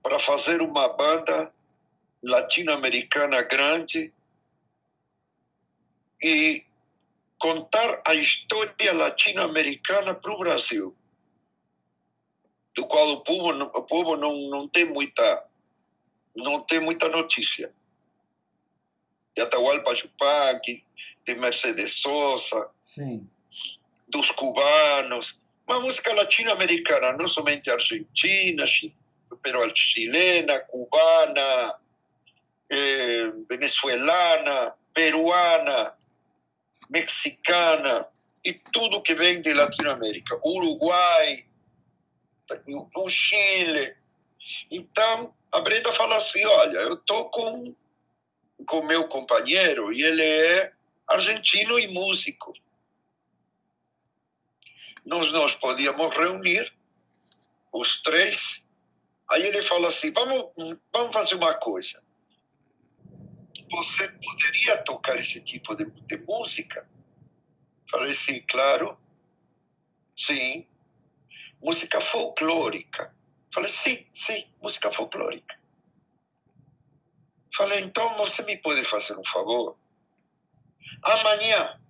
para 0.02 0.18
fazer 0.18 0.62
uma 0.62 0.88
banda 0.88 1.52
latino-americana 2.22 3.42
grande 3.42 4.10
e 6.22 6.64
contar 7.38 8.02
a 8.06 8.14
história 8.14 8.92
latino-americana 8.92 10.14
para 10.14 10.32
o 10.32 10.38
Brasil, 10.38 10.96
do 12.74 12.86
qual 12.86 13.12
o 13.12 13.20
povo, 13.22 13.50
o 13.50 13.82
povo 13.82 14.16
não, 14.16 14.34
não 14.50 14.68
tem 14.68 14.84
muita 14.84 15.46
não 16.34 16.60
tem 16.60 16.80
muita 16.80 17.08
notícia. 17.08 17.72
De 19.34 19.42
Atahualpa 19.42 19.92
Yupanqui, 19.92 20.84
de 21.24 21.34
Mercedes 21.34 21.94
Sosa, 21.94 22.70
Sim. 22.84 23.28
dos 24.08 24.30
cubanos, 24.30 25.40
uma 25.66 25.80
música 25.80 26.12
latino-americana, 26.12 27.12
não 27.12 27.26
somente 27.26 27.70
argentina, 27.70 28.64
pero 29.42 29.68
chilena, 29.74 30.60
cubana, 30.60 31.74
eh, 32.68 33.32
venezuelana, 33.48 34.74
peruana, 34.92 35.94
mexicana 36.88 38.06
e 38.44 38.52
tudo 38.52 39.02
que 39.02 39.14
vem 39.14 39.40
de 39.40 39.52
Latinoamérica, 39.52 40.40
Uruguai, 40.44 41.44
o 42.96 43.08
Chile. 43.08 43.94
Então, 44.70 45.34
a 45.52 45.60
Brenda 45.60 45.92
fala 45.92 46.16
assim: 46.16 46.44
olha, 46.44 46.78
eu 46.78 46.94
estou 46.94 47.30
com 47.30 47.74
com 48.66 48.82
meu 48.82 49.08
companheiro 49.08 49.90
e 49.90 50.02
ele 50.02 50.22
é 50.22 50.72
argentino 51.08 51.78
e 51.78 51.88
músico 51.88 52.52
nós 55.04 55.32
nós 55.32 55.54
podíamos 55.54 56.14
reunir 56.14 56.72
os 57.72 58.00
três. 58.02 58.64
Aí 59.28 59.42
ele 59.42 59.62
falou 59.62 59.86
assim: 59.86 60.12
vamos, 60.12 60.50
vamos 60.92 61.12
fazer 61.12 61.34
uma 61.34 61.54
coisa. 61.54 62.02
Você 63.70 64.08
poderia 64.08 64.82
tocar 64.82 65.16
esse 65.18 65.40
tipo 65.42 65.74
de, 65.74 65.84
de 65.90 66.16
música? 66.18 66.88
Falei, 67.88 68.12
sim, 68.12 68.40
claro. 68.42 68.98
Sim. 70.16 70.66
Música 71.62 72.00
folclórica. 72.00 73.14
Falei, 73.52 73.70
sim, 73.70 74.06
sim, 74.12 74.46
música 74.60 74.90
folclórica. 74.90 75.58
Falei, 77.54 77.80
então 77.80 78.16
você 78.16 78.42
me 78.42 78.56
pode 78.56 78.84
fazer 78.84 79.18
um 79.18 79.24
favor? 79.24 79.76
Amanhã 81.02 81.80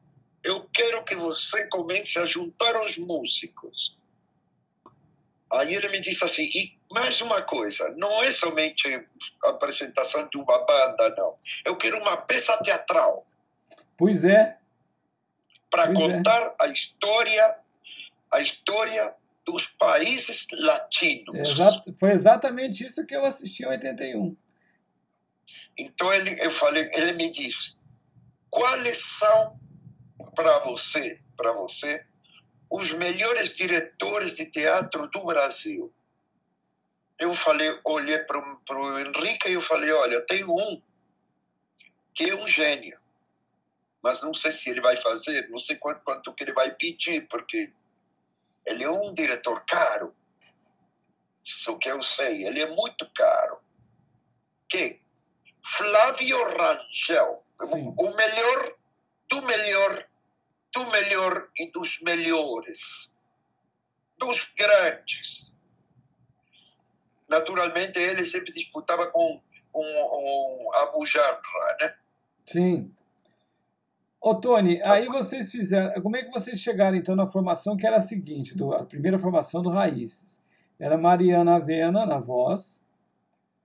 eu 0.43 0.69
quero 0.73 1.05
que 1.05 1.15
você 1.15 1.69
comece 1.69 2.19
a 2.19 2.25
juntar 2.25 2.81
os 2.83 2.97
músicos. 2.97 3.99
Aí 5.53 5.75
ele 5.75 5.89
me 5.89 6.01
disse 6.01 6.25
assim, 6.25 6.45
e 6.45 6.80
mais 6.91 7.21
uma 7.21 7.41
coisa, 7.41 7.95
não 7.97 8.23
é 8.23 8.33
somente 8.33 8.89
a 9.45 9.51
apresentação 9.51 10.29
de 10.29 10.37
uma 10.37 10.65
banda, 10.65 11.15
não. 11.17 11.37
Eu 11.65 11.77
quero 11.77 11.99
uma 11.99 12.17
peça 12.17 12.57
teatral. 12.59 13.27
Pois 13.97 14.25
é. 14.25 14.59
Para 15.71 15.85
é. 15.85 15.95
contar 15.95 16.43
é. 16.43 16.55
a 16.61 16.67
história, 16.67 17.57
a 18.33 18.41
história 18.41 19.15
dos 19.47 19.67
países 19.67 20.47
latinos. 20.53 21.51
Exato, 21.51 21.95
foi 21.99 22.13
exatamente 22.13 22.85
isso 22.85 23.07
que 23.07 23.15
eu 23.15 23.25
assisti 23.25 23.63
em 23.63 23.69
81. 23.69 24.37
Então 25.79 26.13
ele, 26.13 26.37
eu 26.41 26.51
falei, 26.51 26.91
ele 26.93 27.13
me 27.13 27.31
disse, 27.31 27.77
quais 28.51 28.99
são 28.99 29.59
para 30.35 30.59
você, 30.61 31.21
para 31.37 31.53
você, 31.53 32.05
os 32.71 32.93
melhores 32.93 33.55
diretores 33.55 34.37
de 34.37 34.47
teatro 34.47 35.09
do 35.09 35.25
Brasil. 35.25 35.93
Eu 37.21 37.35
falei, 37.35 37.79
olhei 37.85 38.19
para 38.21 38.39
o 38.39 38.99
Henrique 38.99 39.49
e 39.49 39.53
eu 39.53 39.61
falei, 39.61 39.93
olha, 39.93 40.21
tem 40.23 40.43
um 40.45 40.83
que 42.15 42.31
é 42.31 42.35
um 42.35 42.49
gênio, 42.49 42.99
mas 44.03 44.21
não 44.23 44.35
sei 44.35 44.51
se 44.53 44.71
ele 44.71 44.81
vai 44.81 44.97
fazer, 44.97 45.49
não 45.51 45.59
sei 45.59 45.77
quanto, 45.77 46.01
quanto 46.01 46.35
que 46.35 46.45
ele 46.45 46.53
vai 46.53 46.75
pedir, 46.75 47.29
porque 47.29 47.73
ele 48.67 48.85
é 48.85 48.91
um 48.91 49.13
diretor 49.13 49.65
caro. 49.67 50.17
Isso 51.45 51.79
que 51.79 51.91
eu 51.91 52.03
sei, 52.03 52.45
ele 52.45 52.61
é 52.61 52.71
muito 52.71 53.09
caro. 53.15 53.61
Que 54.69 55.01
Flávio 55.65 56.43
Rangel, 56.57 57.45
Sim. 57.69 57.95
o 57.97 58.17
melhor 58.17 58.75
do 59.29 59.43
melhor 59.43 60.11
do 60.73 60.87
melhor 60.87 61.49
e 61.59 61.71
dos 61.71 62.01
melhores, 62.01 63.13
dos 64.17 64.53
grandes. 64.57 65.55
Naturalmente, 67.31 67.99
ele 67.99 68.25
sempre 68.25 68.53
disputava 68.53 69.07
com, 69.07 69.41
com, 69.73 69.83
com 69.83 70.71
Abu 70.75 71.07
Janra, 71.07 71.77
né? 71.81 71.95
Sim. 72.47 72.95
Ô, 74.21 74.35
Tony, 74.35 74.83
aí 74.85 75.07
vocês 75.07 75.51
fizeram. 75.51 76.03
Como 76.03 76.17
é 76.17 76.23
que 76.23 76.31
vocês 76.31 76.61
chegaram 76.61 76.97
então 76.97 77.17
na 77.17 77.27
formação 77.27 77.77
que 77.77 77.87
era 77.87 77.97
a 77.97 78.03
seguinte, 78.03 78.55
do, 78.55 78.75
a 78.75 78.85
primeira 78.85 79.19
formação 79.19 79.63
do 79.63 79.71
Raízes? 79.71 80.41
Era 80.79 80.99
Mariana 80.99 81.57
Avena 81.57 82.05
na 82.05 82.19
voz. 82.19 82.81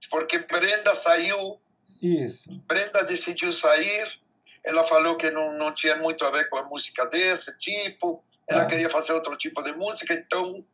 Porque 0.09 0.39
Brenda 0.39 0.93
saiu. 0.93 1.59
Isso. 2.01 2.49
Brenda 2.67 3.03
decidiu 3.03 3.51
sair 3.51 4.19
ela 4.65 4.83
falou 4.83 5.15
que 5.15 5.29
não, 5.29 5.57
não 5.57 5.71
tinha 5.71 5.95
muito 5.97 6.25
a 6.25 6.31
ver 6.31 6.49
com 6.49 6.57
a 6.57 6.63
música 6.63 7.05
desse 7.05 7.55
tipo, 7.59 8.23
ela 8.47 8.63
ah. 8.63 8.65
queria 8.65 8.89
fazer 8.89 9.13
outro 9.13 9.37
tipo 9.37 9.61
de 9.61 9.71
música, 9.73 10.13
então 10.13 10.65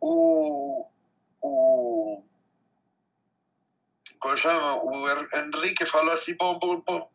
o, 0.00 0.86
o 1.46 2.22
como 4.18 4.36
chama? 4.36 4.82
O 4.82 5.06
Henrique 5.08 5.84
falou 5.84 6.12
assim, 6.12 6.34
bom, 6.36 6.58
bom, 6.58 6.80
bom, 6.80 7.08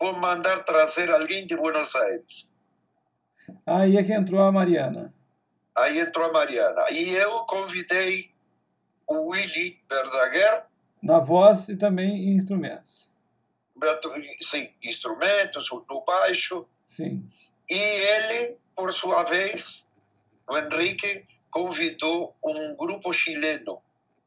vou 0.00 0.14
mandar 0.14 0.64
trazer 0.64 1.10
alguém 1.10 1.46
de 1.46 1.54
Buenos 1.56 1.94
Aires. 1.94 2.50
Aí 3.64 3.96
é 3.96 4.02
que 4.02 4.12
entrou 4.12 4.40
a 4.40 4.50
Mariana. 4.50 5.14
Aí 5.76 5.98
entrou 5.98 6.28
a 6.28 6.32
Mariana. 6.32 6.86
E 6.90 7.10
eu 7.10 7.44
convidei 7.44 8.32
o 9.06 9.30
Willy 9.30 9.80
Verdaguer. 9.88 10.64
Na 11.02 11.20
voz 11.20 11.68
e 11.68 11.76
também 11.76 12.30
em 12.30 12.34
instrumentos 12.34 13.06
sim, 14.40 14.70
instrumentos, 14.82 15.68
no 15.88 16.04
baixo. 16.04 16.66
Sim. 16.84 17.28
E 17.68 17.74
ele, 17.74 18.56
por 18.74 18.92
sua 18.92 19.22
vez, 19.24 19.88
o 20.48 20.56
Henrique, 20.56 21.26
convidou 21.56 22.36
um 22.44 22.76
grupo 22.76 23.14
chileno, 23.14 23.82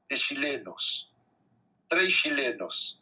de 0.10 0.18
chilenos, 0.18 1.14
três 1.88 2.12
chilenos. 2.12 3.00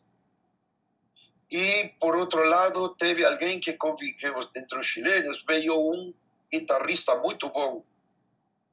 E, 1.50 1.94
por 1.98 2.13
outro 2.18 2.44
lado, 2.44 2.90
teve 2.90 3.24
alguém 3.24 3.58
que 3.58 3.72
conviveu 3.72 4.38
entre 4.54 4.78
os 4.78 4.86
chilenos, 4.86 5.46
veio 5.48 5.80
um 5.80 6.13
guitarrista 6.52 7.16
muito 7.22 7.50
bom, 7.50 7.86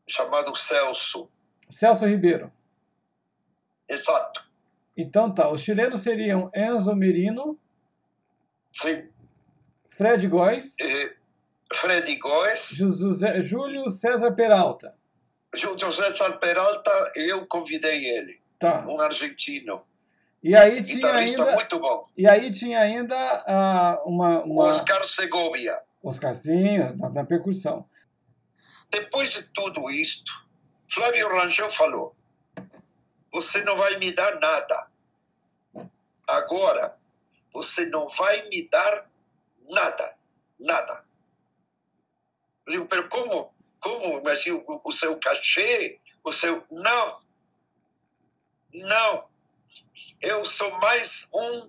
chamado 0.08 0.56
Celso. 0.56 1.30
Celso 1.70 2.04
Ribeiro. 2.04 2.52
Exato. 3.88 4.44
Então 4.96 5.32
tá, 5.32 5.48
os 5.48 5.60
chilenos 5.60 6.00
seriam 6.00 6.50
Enzo 6.52 6.96
Merino. 6.96 7.56
Sim. 8.72 9.08
Fred 9.90 10.26
Góes. 10.26 10.74
Eh, 10.80 11.14
Fred 11.72 12.16
Góes. 12.16 12.70
José, 12.70 13.40
Júlio 13.40 13.88
César 13.88 14.32
Peralta. 14.32 14.96
Júlio 15.54 15.92
César 15.92 16.38
Peralta, 16.38 17.12
eu 17.14 17.46
convidei 17.46 18.04
ele. 18.04 18.40
Tá. 18.58 18.84
Um 18.86 19.00
argentino. 19.00 19.84
E 20.42 20.54
aí 20.54 20.82
tinha 20.82 21.10
ainda. 21.10 21.52
muito 21.52 21.78
bom. 21.78 22.06
E 22.16 22.28
aí 22.28 22.50
tinha 22.50 22.80
ainda 22.80 23.16
uh, 23.16 24.08
uma, 24.08 24.42
uma. 24.42 24.64
Oscar 24.64 25.02
Segovia. 25.06 25.80
Oscarzinho, 26.02 26.94
na, 26.96 27.08
na 27.08 27.24
percussão. 27.24 27.88
Depois 28.90 29.30
de 29.30 29.42
tudo 29.42 29.90
isto, 29.90 30.30
Flávio 30.90 31.28
Rangel 31.28 31.70
falou: 31.70 32.14
Você 33.32 33.64
não 33.64 33.76
vai 33.76 33.96
me 33.96 34.12
dar 34.12 34.38
nada. 34.38 34.86
Agora, 36.26 36.94
você 37.52 37.86
não 37.86 38.08
vai 38.08 38.46
me 38.48 38.68
dar 38.68 39.08
nada. 39.70 40.14
Nada. 40.58 41.04
Eu 42.66 42.72
digo, 42.72 42.86
pero 42.86 43.08
como? 43.08 43.53
Como? 43.84 44.22
Mas 44.22 44.46
o, 44.46 44.64
o 44.82 44.92
seu 44.92 45.14
cachê? 45.18 46.00
O 46.24 46.32
seu. 46.32 46.64
Não. 46.70 47.20
Não. 48.72 49.24
Eu 50.22 50.42
sou 50.46 50.70
mais 50.80 51.28
um 51.34 51.68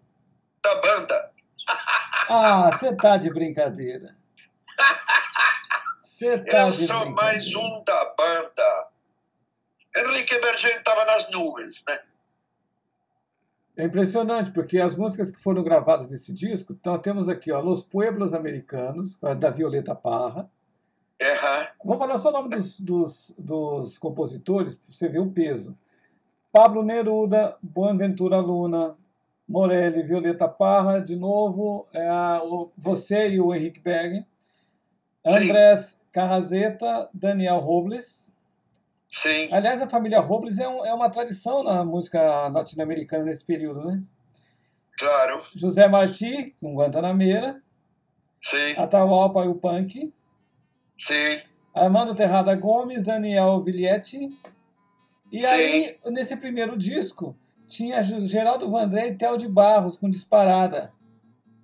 da 0.64 0.76
banda. 0.76 1.32
Ah, 2.30 2.72
você 2.72 2.96
tá 2.96 3.18
de 3.18 3.30
brincadeira. 3.30 4.16
Você 6.00 6.40
tá 6.40 6.68
Eu 6.68 6.72
sou 6.74 7.10
mais 7.10 7.54
um 7.54 7.84
da 7.84 8.06
banda. 8.18 8.88
Henrique 9.98 10.40
Bergen 10.40 10.78
estava 10.78 11.04
nas 11.04 11.30
nuvens, 11.30 11.84
né? 11.86 12.00
É 13.76 13.84
impressionante, 13.84 14.52
porque 14.52 14.80
as 14.80 14.96
músicas 14.96 15.30
que 15.30 15.40
foram 15.40 15.62
gravadas 15.62 16.08
nesse 16.08 16.34
disco, 16.34 16.72
então 16.72 16.98
temos 16.98 17.28
aqui, 17.28 17.52
ó, 17.52 17.60
Los 17.60 17.84
Pueblos 17.84 18.34
Americanos, 18.34 19.18
da 19.38 19.50
Violeta 19.50 19.94
Parra. 19.94 20.50
Uhum. 21.22 21.68
Vamos 21.84 22.00
falar 22.00 22.18
só 22.18 22.30
o 22.30 22.34
nome 22.34 22.50
dos, 22.50 22.80
dos, 22.80 23.36
dos 23.38 23.98
compositores, 23.98 24.76
para 24.76 24.94
você 24.94 25.08
ver 25.08 25.20
o 25.20 25.32
peso. 25.32 25.78
Pablo 26.52 26.84
Neruda, 26.84 27.58
Boaventura 27.62 28.38
Luna, 28.38 28.96
Morelli, 29.48 30.04
Violeta 30.04 30.48
Parra, 30.48 31.00
de 31.00 31.16
novo, 31.16 31.88
é 31.94 32.08
a, 32.08 32.42
o, 32.44 32.72
você 32.78 33.30
e 33.30 33.40
o 33.40 33.54
Henrique 33.54 33.80
Berg, 33.80 34.26
Andrés 35.26 36.02
Carrazeta, 36.12 37.10
Daniel 37.14 37.60
Robles. 37.60 38.34
Sim. 39.12 39.50
Aliás, 39.52 39.82
a 39.82 39.88
família 39.88 40.20
Robles 40.20 40.60
é, 40.60 40.68
um, 40.68 40.86
é 40.86 40.94
uma 40.94 41.10
tradição 41.10 41.64
na 41.64 41.84
música 41.86 42.48
latino-americana 42.48 43.24
nesse 43.24 43.44
período, 43.44 43.86
né? 43.86 44.02
Claro. 44.98 45.44
José 45.54 45.88
Martí, 45.88 46.54
com 46.60 46.76
Guantanameira. 46.76 47.62
Sim. 48.42 48.76
Atahualpa 48.78 49.44
e 49.46 49.48
o 49.48 49.56
Punk. 49.56 50.14
Sim. 50.98 51.42
Armando 51.74 52.16
Terrada 52.16 52.56
Gomes, 52.56 53.04
Daniel 53.04 53.62
Viglietti. 53.62 54.30
E 55.32 55.42
Sim. 55.42 55.48
aí, 55.48 56.00
nesse 56.06 56.38
primeiro 56.38 56.78
disco, 56.78 57.36
tinha 57.68 58.02
Geraldo 58.02 58.70
Vandré 58.70 59.08
e 59.08 59.18
Theo 59.18 59.38
de 59.38 59.48
Barros 59.48 59.98
com 59.98 60.10
disparada. 60.10 60.94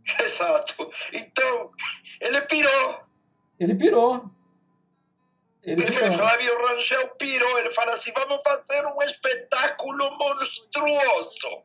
Exato. 0.19 0.89
Então, 1.13 1.71
ele 2.19 2.41
pirou. 2.41 2.99
Ele 3.59 3.75
pirou. 3.75 4.29
Ele 5.63 5.85
pirou. 5.85 6.11
Flávio 6.11 6.67
Rangel 6.67 7.07
pirou. 7.17 7.59
Ele 7.59 7.69
fala 7.69 7.93
assim: 7.93 8.11
vamos 8.13 8.41
fazer 8.43 8.85
um 8.87 9.01
espetáculo 9.03 10.17
monstruoso. 10.17 11.63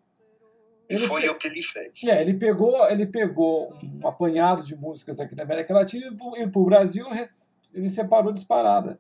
E 0.89 0.99
foi 0.99 1.23
pe... 1.23 1.31
o 1.31 1.35
que 1.35 1.49
ele 1.49 1.63
fez. 1.63 2.05
É, 2.05 2.21
ele 2.21 2.35
pegou, 2.35 2.89
ele 2.89 3.07
pegou 3.07 3.77
um 3.83 4.07
apanhado 4.07 4.63
de 4.63 4.77
músicas 4.77 5.19
aqui 5.19 5.35
na 5.35 5.43
América 5.43 5.75
Latina 5.75 6.15
e 6.37 6.47
para 6.47 6.61
o 6.61 6.65
Brasil 6.65 7.09
ele 7.73 7.89
separou 7.91 8.33
disparada. 8.33 8.99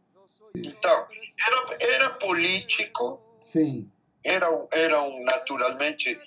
Então, 0.54 1.06
era, 1.46 1.76
era 1.80 2.10
político. 2.10 3.20
Sim. 3.42 3.90
Era, 4.24 4.48
era 4.72 5.02
um 5.02 5.22
naturalmente. 5.24 6.18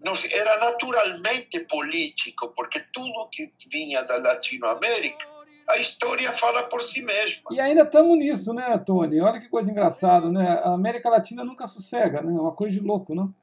Não, 0.00 0.12
era 0.32 0.58
naturalmente 0.58 1.60
político, 1.60 2.52
porque 2.54 2.80
tudo 2.92 3.28
que 3.30 3.52
vinha 3.70 4.04
da 4.04 4.16
Latinoamérica, 4.16 5.26
a 5.68 5.76
história 5.76 6.30
fala 6.32 6.62
por 6.64 6.82
si 6.82 7.02
mesma. 7.02 7.50
E 7.50 7.60
ainda 7.60 7.82
estamos 7.82 8.16
nisso, 8.16 8.54
né, 8.54 8.78
Tony? 8.78 9.20
Olha 9.20 9.40
que 9.40 9.48
coisa 9.48 9.70
engraçada, 9.70 10.30
né? 10.30 10.60
A 10.62 10.72
América 10.74 11.10
Latina 11.10 11.44
nunca 11.44 11.66
sossega, 11.66 12.22
né? 12.22 12.32
É 12.32 12.40
uma 12.40 12.52
coisa 12.52 12.78
de 12.78 12.86
louco, 12.86 13.14
não? 13.14 13.34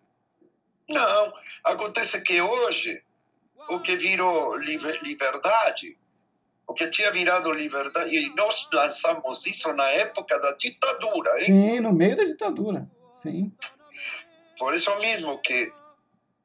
Não. 0.90 1.34
Acontece 1.64 2.22
que 2.22 2.42
hoje, 2.42 3.04
o 3.70 3.80
que 3.80 3.96
virou 3.96 4.56
liberdade 4.56 5.98
o 6.68 6.74
que 6.74 6.88
tinha 6.90 7.12
virado 7.12 7.52
liberdade, 7.52 8.16
e 8.16 8.34
nós 8.36 8.68
lançamos 8.74 9.46
isso 9.46 9.72
na 9.74 9.88
época 9.90 10.38
da 10.40 10.54
ditadura. 10.54 11.40
Hein? 11.40 11.46
Sim, 11.46 11.80
no 11.80 11.94
meio 11.94 12.18
da 12.18 12.24
ditadura, 12.24 12.90
sim. 13.14 13.52
Por 14.58 14.74
isso 14.74 14.96
mesmo 15.00 15.38
que 15.42 15.72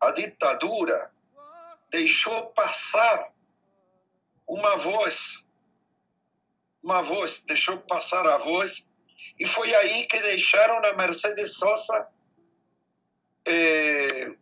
a 0.00 0.10
ditadura 0.10 1.10
deixou 1.90 2.46
passar 2.46 3.32
uma 4.46 4.76
voz, 4.76 5.44
uma 6.82 7.02
voz, 7.02 7.40
deixou 7.46 7.78
passar 7.78 8.26
a 8.26 8.38
voz, 8.38 8.88
e 9.38 9.46
foi 9.46 9.74
aí 9.74 10.06
que 10.06 10.18
deixaram 10.20 10.84
a 10.84 10.92
Mercedes 10.94 11.56
Sosa 11.56 12.08
eh, 13.46 14.34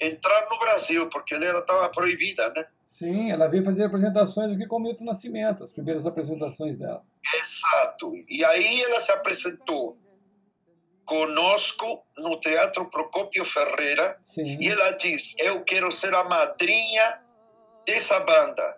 entrar 0.00 0.48
no 0.48 0.58
Brasil, 0.58 1.08
porque 1.08 1.34
ela 1.34 1.60
estava 1.60 1.88
proibida, 1.88 2.48
né? 2.50 2.66
Sim, 2.90 3.30
ela 3.30 3.46
veio 3.46 3.64
fazer 3.64 3.84
apresentações 3.84 4.52
aqui 4.52 4.66
com 4.66 4.74
o 4.74 4.80
Milton 4.80 5.04
Nascimento, 5.04 5.62
as 5.62 5.70
primeiras 5.70 6.06
apresentações 6.06 6.76
dela. 6.76 7.04
Exato. 7.36 8.12
E 8.28 8.44
aí 8.44 8.82
ela 8.82 8.98
se 8.98 9.12
apresentou 9.12 9.96
conosco 11.04 12.02
no 12.18 12.40
Teatro 12.40 12.90
Procópio 12.90 13.44
Ferreira 13.44 14.18
Sim. 14.20 14.58
e 14.60 14.68
ela 14.68 14.90
diz: 14.90 15.36
Eu 15.38 15.62
quero 15.62 15.92
ser 15.92 16.12
a 16.12 16.24
madrinha 16.24 17.20
dessa 17.86 18.18
banda. 18.18 18.76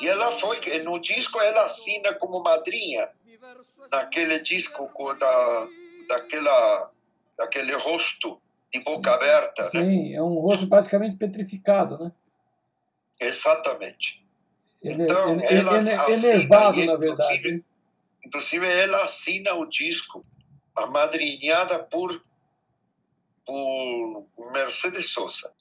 E 0.00 0.08
ela 0.08 0.32
foi, 0.32 0.58
no 0.82 0.98
disco 0.98 1.40
ela 1.40 1.66
assina 1.66 2.14
como 2.14 2.42
madrinha, 2.42 3.10
naquele 3.92 4.40
disco 4.40 4.90
da, 5.14 5.68
daquela, 6.08 6.90
daquele 7.38 7.76
rosto 7.76 8.40
de 8.72 8.80
boca 8.80 9.08
Sim. 9.08 9.16
aberta. 9.16 9.62
Né? 9.62 9.68
Sim, 9.68 10.10
né? 10.10 10.16
é 10.16 10.22
um 10.22 10.40
rosto 10.40 10.68
praticamente 10.68 11.14
petrificado, 11.14 11.96
né? 11.96 12.12
Exatamente. 13.20 14.24
Ele, 14.82 15.04
então, 15.04 15.32
ele, 15.32 15.46
ela 15.46 15.78
ele, 15.78 16.14
enervado, 16.14 16.84
na 16.84 16.96
verdade. 16.96 17.36
Inclusive, 17.36 17.64
inclusive, 18.24 18.66
ela 18.66 19.04
assina 19.04 19.54
o 19.54 19.66
disco, 19.66 20.22
amadrinhada 20.74 21.78
por, 21.78 22.20
por 23.46 24.52
Mercedes 24.52 25.10
Sosa. 25.10 25.52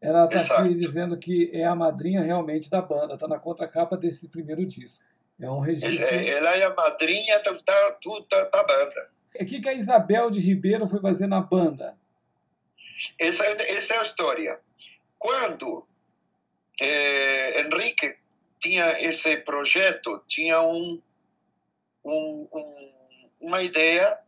Ela 0.00 0.26
está 0.26 0.60
aqui 0.60 0.74
dizendo 0.74 1.18
que 1.18 1.50
é 1.52 1.64
a 1.64 1.74
madrinha 1.74 2.22
realmente 2.22 2.68
da 2.68 2.82
banda, 2.82 3.14
está 3.14 3.26
na 3.26 3.38
contracapa 3.38 3.96
desse 3.96 4.28
primeiro 4.28 4.66
disco. 4.66 5.04
É 5.40 5.50
um 5.50 5.60
registro. 5.60 6.04
Ela 6.06 6.56
é 6.56 6.64
a 6.64 6.74
madrinha 6.74 7.42
da, 7.42 7.52
da, 7.52 8.44
da 8.44 8.64
banda. 8.64 9.10
O 9.34 9.44
que, 9.44 9.60
que 9.60 9.68
a 9.68 9.74
Isabel 9.74 10.30
de 10.30 10.40
Ribeiro 10.40 10.86
foi 10.86 11.00
fazer 11.00 11.26
na 11.26 11.40
banda? 11.40 11.96
Essa, 13.18 13.44
essa 13.44 13.94
é 13.94 13.98
a 13.98 14.02
história. 14.02 14.60
Quando 15.18 15.86
eh, 16.80 17.60
Henrique 17.60 18.18
tinha 18.58 19.00
esse 19.00 19.36
projeto, 19.38 20.22
tinha 20.26 20.60
um, 20.60 21.00
um, 22.04 22.48
um, 22.52 22.92
uma 23.40 23.62
ideia 23.62 24.18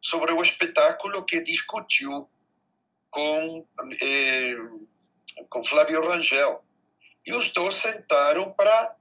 sobre 0.00 0.32
o 0.32 0.42
espetáculo 0.42 1.24
que 1.24 1.40
discutiu 1.40 2.28
com, 3.10 3.66
eh, 4.02 4.56
com 5.48 5.64
Flávio 5.64 6.04
Rangel. 6.04 6.64
E 7.24 7.32
os 7.32 7.50
dois 7.52 7.74
sentaram 7.74 8.52
para 8.52 8.96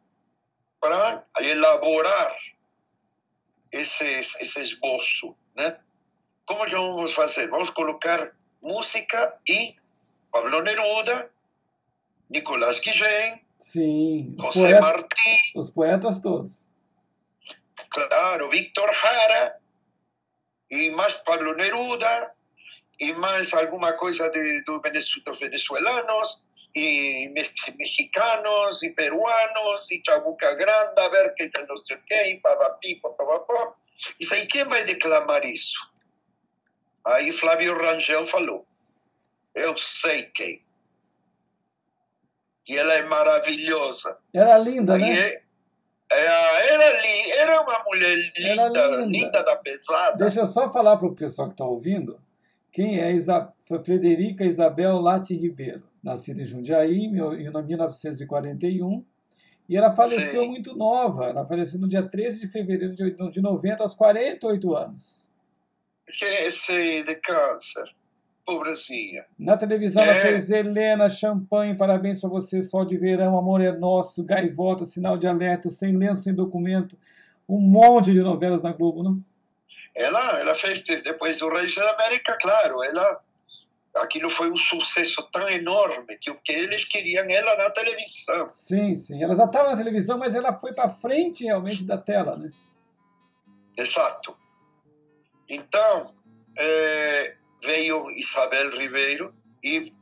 elaborar 1.40 2.36
esse, 3.72 4.04
esse 4.04 4.60
esboço, 4.60 5.36
né? 5.56 5.80
Como 6.46 6.70
vamos 6.70 7.14
fazer? 7.14 7.48
Vamos 7.50 7.70
colocar 7.70 8.32
música 8.62 9.40
e 9.48 9.76
Pablo 10.32 10.62
Neruda 10.62 11.32
Nicolás 12.32 12.80
Guillén, 12.80 13.42
Sim, 13.60 14.36
José 14.40 14.60
poetas, 14.60 14.82
Martí, 14.82 15.52
os 15.56 15.70
poetas 15.70 16.22
todos. 16.22 16.68
Claro, 17.90 18.50
Víctor 18.50 18.90
Jara, 18.94 19.60
y 20.70 20.90
más 20.92 21.14
Pablo 21.26 21.54
Neruda, 21.54 22.34
e 22.98 23.14
mais 23.14 23.54
alguma 23.54 23.94
coisa 23.94 24.30
de, 24.30 24.64
do 24.64 24.80
dos 24.80 25.40
venezuelanos, 25.40 26.42
e 26.74 27.28
mexicanos, 27.78 28.82
e 28.82 28.92
peruanos, 28.92 29.92
e 29.92 30.02
Chabuca 30.06 30.56
Grande, 30.56 31.02
a 31.02 31.10
ver 31.10 31.34
que 31.36 31.52
não 31.68 31.78
sei 31.78 31.98
o 31.98 32.04
quê, 32.04 32.24
e 32.28 32.40
papapi, 32.40 32.96
papapá. 32.96 33.76
E 34.20 34.26
sei 34.26 34.46
quem 34.46 34.64
vai 34.64 34.86
declamar 34.86 35.44
isso? 35.44 35.78
Aí 37.06 37.32
Flávio 37.34 37.78
Rangel 37.78 38.26
falou, 38.26 38.66
eu 39.54 39.78
sei 39.78 40.24
quem. 40.28 40.64
E 42.68 42.78
ela 42.78 42.94
é 42.94 43.04
maravilhosa. 43.04 44.18
Era 44.34 44.58
linda, 44.58 44.98
né? 44.98 45.10
É, 45.10 45.42
é, 46.12 46.74
era, 46.74 47.08
era 47.38 47.62
uma 47.62 47.84
mulher 47.86 48.16
linda, 48.38 48.68
linda, 48.68 49.06
linda. 49.06 49.44
da 49.44 49.56
pesada. 49.56 50.18
Deixa 50.18 50.42
eu 50.42 50.48
só 50.48 50.72
falar 50.72 50.98
para 50.98 51.08
o 51.08 51.16
pessoal 51.16 51.48
que 51.48 51.54
está 51.54 51.66
ouvindo 51.66 52.20
quem 52.72 53.00
é 53.00 53.12
Isa, 53.12 53.50
Frederica 53.84 54.46
Isabel 54.46 55.00
Lati 55.00 55.36
Ribeiro, 55.36 55.84
nascida 56.02 56.42
em 56.42 56.46
Jundiaí 56.46 57.06
em 57.06 57.12
1941, 57.12 59.06
e 59.68 59.78
ela 59.78 59.92
faleceu 59.92 60.44
Sim. 60.44 60.50
muito 60.50 60.76
nova. 60.76 61.26
Ela 61.26 61.46
faleceu 61.46 61.80
no 61.80 61.88
dia 61.88 62.04
13 62.04 62.40
de 62.42 62.48
fevereiro 62.48 62.94
de 63.30 63.42
90, 63.42 63.84
aos 63.84 63.96
48 63.96 64.76
anos. 64.76 65.28
É 66.22 66.46
esse 66.46 67.04
de 67.04 67.16
câncer 67.16 67.86
Na 69.38 69.58
televisão 69.58 70.04
é. 70.04 70.10
ela 70.10 70.22
fez 70.22 70.50
Helena, 70.50 71.10
Champanhe, 71.10 71.76
Parabéns 71.76 72.20
para 72.20 72.30
você, 72.30 72.62
Sol 72.62 72.86
de 72.86 72.98
Verão, 72.98 73.38
Amor 73.38 73.62
é 73.62 73.72
Nosso, 73.72 74.24
Gaivota, 74.24 74.86
Sinal 74.86 75.18
de 75.18 75.28
Alerta, 75.28 75.70
Sem 75.70 75.96
Lenço, 75.96 76.24
Sem 76.24 76.34
Documento. 76.34 76.98
Um 77.48 77.60
monte 77.60 78.12
de 78.12 78.22
novelas 78.22 78.64
na 78.64 78.72
Globo, 78.72 79.04
não? 79.04 79.18
Ela, 79.96 80.40
ela 80.40 80.56
fez, 80.56 80.82
depois 80.82 81.38
do 81.40 81.50
Reis 81.50 81.76
da 81.76 81.92
América, 81.92 82.38
claro, 82.40 82.82
ela 82.84 83.22
aquilo 83.96 84.30
foi 84.30 84.50
um 84.50 84.56
sucesso 84.56 85.22
tão 85.32 85.50
enorme 85.50 86.18
que, 86.18 86.34
que 86.34 86.52
eles 86.52 86.86
queriam 86.86 87.26
ela 87.30 87.58
na 87.58 87.70
televisão. 87.70 88.50
Sim, 88.50 88.96
sim. 88.96 89.22
Ela 89.22 89.36
já 89.36 89.46
estava 89.46 89.72
na 89.72 89.78
televisão, 89.78 90.18
mas 90.18 90.34
ela 90.34 90.54
foi 90.54 90.74
para 90.74 90.90
frente 90.90 91.44
realmente 91.44 91.84
da 91.84 91.98
tela, 91.98 92.38
né? 92.38 92.52
Exato. 93.78 94.36
Então, 95.50 96.14
é, 96.58 97.36
veio 97.64 98.10
Isabel 98.12 98.72
Ribeiro 98.78 99.34
e 99.64 99.94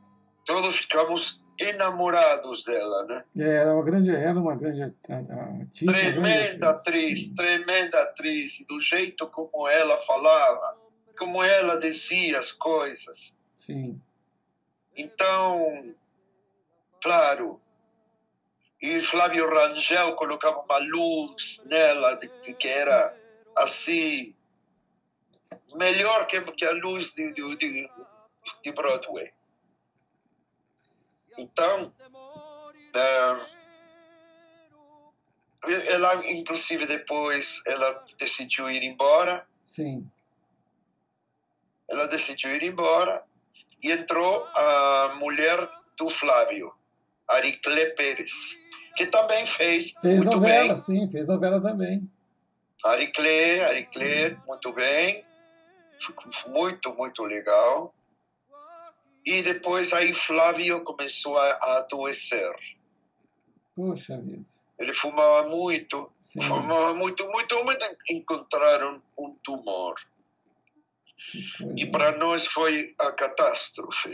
todos 0.44 0.78
ficamos 0.78 1.40
enamorados 1.58 2.64
dela, 2.64 3.04
né? 3.04 3.24
É, 3.36 3.56
era 3.56 3.74
uma 3.74 3.84
grande, 3.84 4.10
era 4.10 4.38
uma 4.38 4.56
grande 4.56 4.82
artista. 4.82 5.92
Tremenda 5.92 6.56
grande 6.56 6.64
atriz, 6.64 7.34
tremenda 7.34 8.02
atriz, 8.02 8.64
do 8.66 8.80
jeito 8.80 9.26
como 9.28 9.68
ela 9.68 9.98
falava, 9.98 10.78
como 11.18 11.42
ela 11.42 11.78
dizia 11.78 12.38
as 12.38 12.50
coisas. 12.50 13.36
Sim. 13.56 14.00
Então, 14.96 15.94
claro, 17.02 17.60
e 18.80 19.00
Flávio 19.02 19.48
Rangel 19.48 20.14
colocava 20.16 20.60
uma 20.60 20.78
luz 20.78 21.62
nela 21.66 22.16
que 22.16 22.66
era 22.66 23.14
assim 23.54 24.34
melhor 25.74 26.26
que, 26.26 26.40
que 26.40 26.64
a 26.64 26.72
luz 26.72 27.12
de, 27.12 27.32
de, 27.32 27.88
de 28.62 28.72
Broadway. 28.72 29.32
Então, 31.38 31.92
uh, 32.94 33.60
ela, 35.88 36.30
inclusive, 36.30 36.86
depois, 36.86 37.62
ela 37.66 38.04
decidiu 38.18 38.70
ir 38.70 38.82
embora. 38.82 39.46
Sim. 39.64 40.10
Ela 41.88 42.06
decidiu 42.06 42.54
ir 42.54 42.62
embora 42.62 43.22
e 43.82 43.90
entrou 43.90 44.44
a 44.54 45.14
mulher 45.18 45.68
do 45.96 46.08
Flávio, 46.08 46.72
Aricle 47.28 47.94
Pérez, 47.94 48.60
que 48.96 49.06
também 49.06 49.44
fez, 49.46 49.92
fez 50.00 50.18
muito 50.18 50.36
novela, 50.36 50.68
bem. 50.68 50.76
sim, 50.76 51.08
fez 51.10 51.26
novela 51.26 51.60
também. 51.60 52.08
Aricle, 52.84 53.60
Aricle, 53.60 54.38
muito 54.46 54.72
bem 54.72 55.24
muito, 56.48 56.94
muito 56.94 57.24
legal. 57.24 57.94
E 59.24 59.42
depois 59.42 59.92
aí 59.92 60.12
Flávio 60.14 60.82
começou 60.82 61.38
a, 61.38 61.78
adoecer. 61.78 62.52
Puxa 63.74 64.18
vida. 64.18 64.44
Ele 64.78 64.94
fumava 64.94 65.46
muito, 65.46 66.10
Sim. 66.22 66.40
fumava 66.40 66.94
muito, 66.94 67.28
muito, 67.28 67.64
muito. 67.64 67.86
Encontraram 68.08 69.02
um 69.18 69.34
tumor. 69.44 69.94
E 71.76 71.84
para 71.86 72.16
nós 72.16 72.46
foi 72.46 72.94
a 72.98 73.12
catástrofe. 73.12 74.12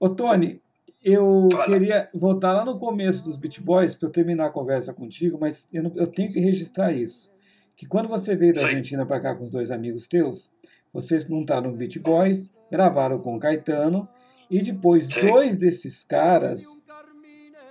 Ô, 0.00 0.08
Tony, 0.08 0.62
eu 1.02 1.48
Fala. 1.52 1.64
queria 1.64 2.10
voltar 2.12 2.52
lá 2.52 2.64
no 2.64 2.78
começo 2.78 3.22
dos 3.22 3.36
Beat 3.36 3.60
Boys 3.60 3.94
para 3.94 4.08
eu 4.08 4.12
terminar 4.12 4.46
a 4.46 4.50
conversa 4.50 4.92
contigo, 4.92 5.38
mas 5.38 5.68
eu, 5.72 5.82
não, 5.82 5.92
eu, 5.94 6.06
tenho 6.06 6.32
que 6.32 6.40
registrar 6.40 6.92
isso. 6.92 7.30
Que 7.76 7.86
quando 7.86 8.08
você 8.08 8.34
veio 8.34 8.54
da 8.54 8.60
Sim. 8.60 8.66
Argentina 8.66 9.04
para 9.04 9.20
cá 9.20 9.34
com 9.34 9.44
os 9.44 9.50
dois 9.50 9.70
amigos 9.70 10.08
teus, 10.08 10.50
vocês 10.96 11.28
montaram 11.28 11.68
o 11.68 11.76
Beat 11.76 11.98
Boys, 11.98 12.50
gravaram 12.70 13.18
com 13.18 13.38
Caetano, 13.38 14.08
e 14.48 14.62
depois 14.62 15.08
dois 15.08 15.54
desses 15.54 16.02
caras 16.02 16.64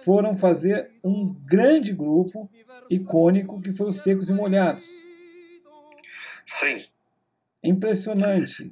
foram 0.04 0.38
fazer 0.38 0.92
um 1.04 1.34
grande 1.34 1.92
grupo 1.92 2.48
icônico 2.88 3.60
que 3.60 3.72
foi 3.72 3.90
os 3.90 4.04
Secos 4.04 4.30
e 4.30 4.34
Molhados. 4.34 4.86
Sim. 6.46 6.86
Impressionante. 7.64 8.72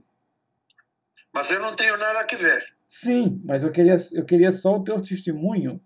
Mas 1.34 1.50
eu 1.50 1.60
não 1.60 1.76
tenho 1.76 1.98
nada 1.98 2.20
a 2.20 2.36
ver. 2.36 2.64
Sim, 2.88 3.42
mas 3.44 3.64
eu 3.64 3.72
queria, 3.72 3.98
eu 4.12 4.24
queria 4.24 4.52
só 4.52 4.76
o 4.76 4.84
teu 4.84 5.02
testemunho, 5.02 5.82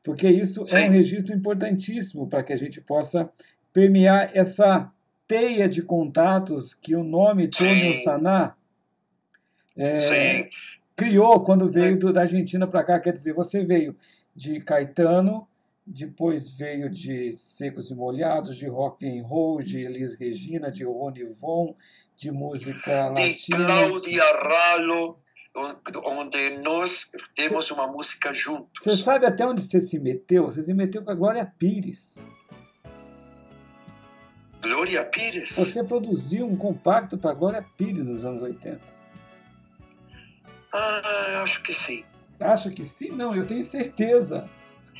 porque 0.00 0.28
isso 0.28 0.64
Sim. 0.68 0.76
é 0.76 0.88
um 0.88 0.90
registro 0.90 1.34
importantíssimo 1.34 2.28
para 2.28 2.44
que 2.44 2.52
a 2.52 2.56
gente 2.56 2.80
possa 2.80 3.28
permear 3.72 4.30
essa 4.32 4.92
teia 5.32 5.66
de 5.66 5.80
contatos 5.80 6.74
que 6.74 6.94
o 6.94 7.02
nome 7.02 7.48
Tônio 7.48 8.04
Saná 8.04 8.54
é, 9.74 10.50
criou 10.94 11.40
quando 11.40 11.72
veio 11.72 11.98
do, 11.98 12.12
da 12.12 12.20
Argentina 12.20 12.66
para 12.66 12.84
cá. 12.84 13.00
Quer 13.00 13.14
dizer, 13.14 13.32
você 13.32 13.64
veio 13.64 13.96
de 14.36 14.60
Caetano, 14.60 15.48
depois 15.86 16.50
veio 16.50 16.90
de 16.90 17.32
Secos 17.32 17.90
e 17.90 17.94
Molhados, 17.94 18.58
de 18.58 18.66
rock 18.66 19.08
and 19.08 19.24
roll, 19.24 19.62
de 19.62 19.80
Elis 19.80 20.12
Regina, 20.14 20.70
de 20.70 20.84
Rony 20.84 21.24
Von, 21.24 21.74
de 22.14 22.30
música 22.30 23.08
de 23.14 23.22
latina. 23.22 23.64
Cláudia 23.64 24.24
Ralo, 24.34 25.18
onde 26.04 26.58
nós 26.58 27.10
temos 27.34 27.70
uma 27.70 27.86
música 27.86 28.34
juntos. 28.34 28.82
Você 28.82 28.98
sabe 28.98 29.24
até 29.24 29.46
onde 29.46 29.62
você 29.62 29.80
se 29.80 29.98
meteu? 29.98 30.44
Você 30.44 30.62
se 30.62 30.74
meteu 30.74 31.02
com 31.02 31.10
a 31.10 31.14
Glória 31.14 31.50
Pires. 31.58 32.22
Glória 34.62 35.04
Pires? 35.04 35.56
Você 35.56 35.82
produziu 35.82 36.46
um 36.46 36.56
compacto 36.56 37.18
para 37.18 37.34
Glória 37.34 37.66
Pires 37.76 38.06
nos 38.06 38.24
anos 38.24 38.42
80. 38.42 38.80
Ah, 40.72 41.40
acho 41.42 41.60
que 41.62 41.74
sim. 41.74 42.04
Acho 42.38 42.70
que 42.70 42.84
sim? 42.84 43.10
Não, 43.10 43.34
eu 43.34 43.44
tenho 43.44 43.64
certeza. 43.64 44.48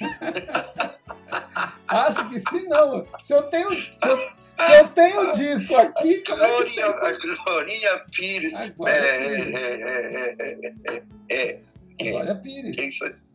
acho 1.88 2.28
que 2.28 2.40
sim, 2.40 2.66
não. 2.68 3.06
Se 3.22 3.32
eu 3.32 3.42
tenho. 3.44 3.70
Se 3.70 4.08
eu, 4.08 4.16
se 4.16 4.80
eu 4.80 4.88
tenho 4.88 5.20
o 5.20 5.32
disco 5.32 5.76
aqui. 5.76 6.22
Glória, 6.26 6.86
a 6.86 7.12
Glória 7.44 8.04
Pires. 8.10 8.54
A 8.54 8.68
Glória 8.68 8.94
é, 8.94 9.44
Pires. 9.44 9.60
É, 9.60 9.64
é, 9.64 10.36
é, 10.38 10.74
é, 10.88 11.02
é, 11.30 11.60
é. 11.98 12.10
Glória 12.10 12.34
Pires. 12.34 12.76
Isso. 12.76 13.31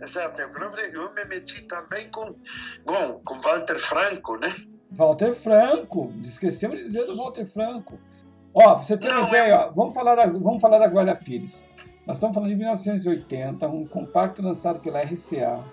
Exato, 0.00 0.40
eu 0.40 1.14
me 1.14 1.24
meti 1.24 1.62
também 1.62 2.10
com, 2.10 2.34
bom, 2.84 3.20
com 3.24 3.40
Walter 3.40 3.78
Franco, 3.78 4.36
né? 4.36 4.54
Walter 4.90 5.34
Franco, 5.34 6.12
esquecemos 6.22 6.76
de 6.76 6.84
dizer 6.84 7.06
do 7.06 7.16
Walter 7.16 7.46
Franco. 7.46 7.98
Ó, 8.52 8.78
você 8.78 8.96
tem 8.96 9.10
uma 9.10 9.28
ideia, 9.28 9.58
ó, 9.58 9.72
vamos, 9.72 9.94
falar 9.94 10.14
da, 10.14 10.26
vamos 10.26 10.60
falar 10.60 10.78
da 10.78 10.86
Glória 10.86 11.14
Pires. 11.16 11.64
Nós 12.06 12.18
estamos 12.18 12.34
falando 12.34 12.50
de 12.50 12.56
1980, 12.56 13.66
um 13.68 13.86
compacto 13.86 14.42
lançado 14.42 14.80
pela 14.80 15.02
RCA. 15.02 15.64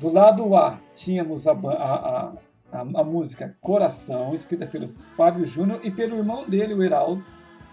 Do 0.00 0.10
lado 0.10 0.56
A, 0.56 0.80
tínhamos 0.94 1.46
a, 1.46 1.52
a, 1.52 2.32
a, 2.72 2.80
a 2.80 3.04
música 3.04 3.56
Coração, 3.60 4.34
escrita 4.34 4.66
pelo 4.66 4.88
Fábio 5.16 5.46
Júnior 5.46 5.80
e 5.84 5.90
pelo 5.90 6.16
irmão 6.16 6.48
dele, 6.48 6.74
o 6.74 6.82
Heraldo, 6.82 7.24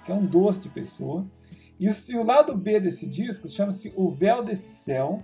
que 0.06 0.12
é 0.12 0.16
um 0.16 0.26
doce 0.26 0.64
de 0.64 0.70
pessoa. 0.70 1.26
E 1.80 1.90
o 2.16 2.24
lado 2.24 2.56
B 2.56 2.80
desse 2.80 3.08
disco 3.08 3.50
chama-se 3.50 3.92
O 3.96 4.10
Véu 4.10 4.44
desse 4.44 4.84
Céu, 4.84 5.24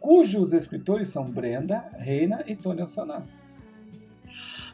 cujos 0.00 0.52
escritores 0.52 1.08
são 1.08 1.24
Brenda, 1.24 1.84
Reina 1.98 2.42
e 2.46 2.56
Tony 2.56 2.86
Saná. 2.86 3.22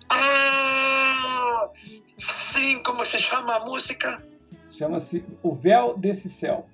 Ah, 0.09 1.69
sim, 2.05 2.81
como 2.83 3.05
se 3.05 3.19
chama 3.19 3.57
a 3.57 3.65
música? 3.65 4.23
Chama-se 4.71 5.25
O 5.43 5.55
Véu 5.55 5.97
desse 5.99 6.31
Céu. 6.31 6.69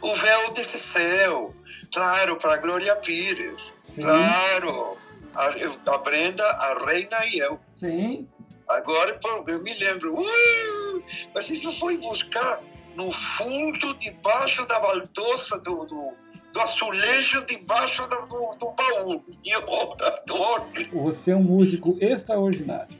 O 0.00 0.14
Véu 0.14 0.52
desse 0.52 0.78
Céu, 0.78 1.54
claro, 1.92 2.36
para 2.36 2.56
Glória 2.56 2.94
Pires, 2.96 3.74
sim. 3.84 4.02
claro. 4.02 4.96
A, 5.34 5.48
a, 5.92 5.98
Brenda, 5.98 6.44
a 6.44 6.86
Reina 6.86 7.18
e 7.26 7.38
eu. 7.38 7.60
Sim. 7.70 8.26
Agora 8.66 9.18
eu 9.46 9.62
me 9.62 9.74
lembro. 9.74 10.18
Uh! 10.18 11.02
Mas 11.34 11.50
isso 11.50 11.70
foi 11.78 11.98
buscar 11.98 12.62
no 12.96 13.12
fundo, 13.12 13.94
debaixo 13.98 14.66
da 14.66 14.80
baldoça 14.80 15.58
do, 15.58 15.84
do, 15.84 16.12
do 16.56 16.60
azulejo, 16.62 17.44
debaixo 17.44 18.02
do, 18.08 18.26
do, 18.26 18.50
do 18.58 18.70
baú 18.72 19.22
de 19.42 19.54
orador. 19.56 20.66
Você 20.92 21.32
é 21.32 21.36
um 21.36 21.42
músico 21.42 21.98
extraordinário. 22.00 22.96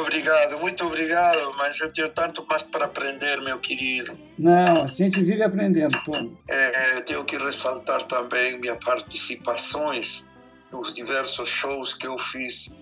Obrigado, 0.00 0.58
muito 0.58 0.84
obrigado, 0.84 1.54
mas 1.56 1.78
eu 1.78 1.92
tenho 1.92 2.08
tanto 2.08 2.44
mais 2.48 2.62
para 2.62 2.86
aprender, 2.86 3.40
meu 3.42 3.58
querido. 3.60 4.18
Não, 4.36 4.82
a 4.82 4.86
gente 4.86 5.22
vive 5.22 5.42
aprendendo, 5.42 5.96
Tony. 6.04 6.36
É, 6.48 7.00
tenho 7.02 7.24
que 7.24 7.36
ressaltar 7.36 8.02
também 8.04 8.58
minhas 8.58 8.82
participações 8.82 10.26
nos 10.72 10.94
diversos 10.94 11.48
shows 11.48 11.94
que 11.94 12.06
eu 12.06 12.18
fiz 12.18 12.74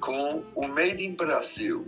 com 0.00 0.42
o 0.54 0.68
Made 0.68 1.04
in 1.04 1.16
Brasil, 1.16 1.86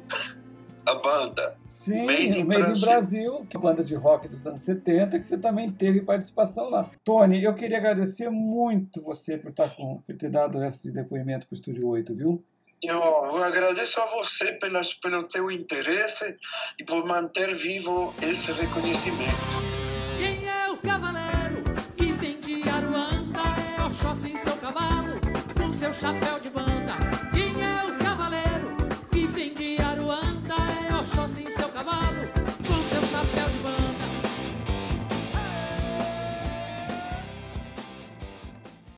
a 0.86 0.94
banda. 0.94 1.56
Sim, 1.66 2.06
Made 2.06 2.38
in 2.38 2.42
o 2.42 2.46
Made 2.46 2.62
Brasil. 2.62 2.76
in 2.76 2.80
Brasil, 2.80 3.46
que 3.48 3.56
é 3.56 3.58
a 3.58 3.62
banda 3.62 3.84
de 3.84 3.94
rock 3.94 4.28
dos 4.28 4.46
anos 4.46 4.62
70, 4.62 5.18
que 5.18 5.26
você 5.26 5.38
também 5.38 5.70
teve 5.70 6.00
participação 6.00 6.68
lá. 6.70 6.90
Tony, 7.04 7.42
eu 7.42 7.54
queria 7.54 7.78
agradecer 7.78 8.30
muito 8.30 9.00
você 9.02 9.36
por, 9.36 9.50
estar 9.50 9.74
com, 9.76 9.98
por 9.98 10.16
ter 10.16 10.30
dado 10.30 10.62
esse 10.64 10.92
depoimento 10.92 11.46
para 11.46 11.54
o 11.54 11.56
Estúdio 11.56 11.86
8, 11.88 12.14
viu? 12.14 12.44
Eu 12.82 13.44
agradeço 13.44 14.00
a 14.00 14.06
você 14.06 14.52
pela, 14.52 14.80
pelo 15.02 15.22
teu 15.24 15.50
interesse 15.50 16.36
e 16.78 16.84
por 16.84 17.04
manter 17.06 17.54
vivo 17.54 18.14
esse 18.22 18.50
reconhecimento. 18.52 19.34
Quem 20.18 20.48
é 20.48 20.70
o 20.70 20.78
cavaleiro 20.78 21.62
que 21.94 22.12
vem 22.12 22.40
de 22.40 22.66
Aruanda? 22.68 23.40
É 23.78 23.84
Oxóssi, 23.84 24.34
seu 24.38 24.56
cavalo, 24.56 25.12
com 25.58 25.72
seu 25.74 25.92
chapéu. 25.92 26.39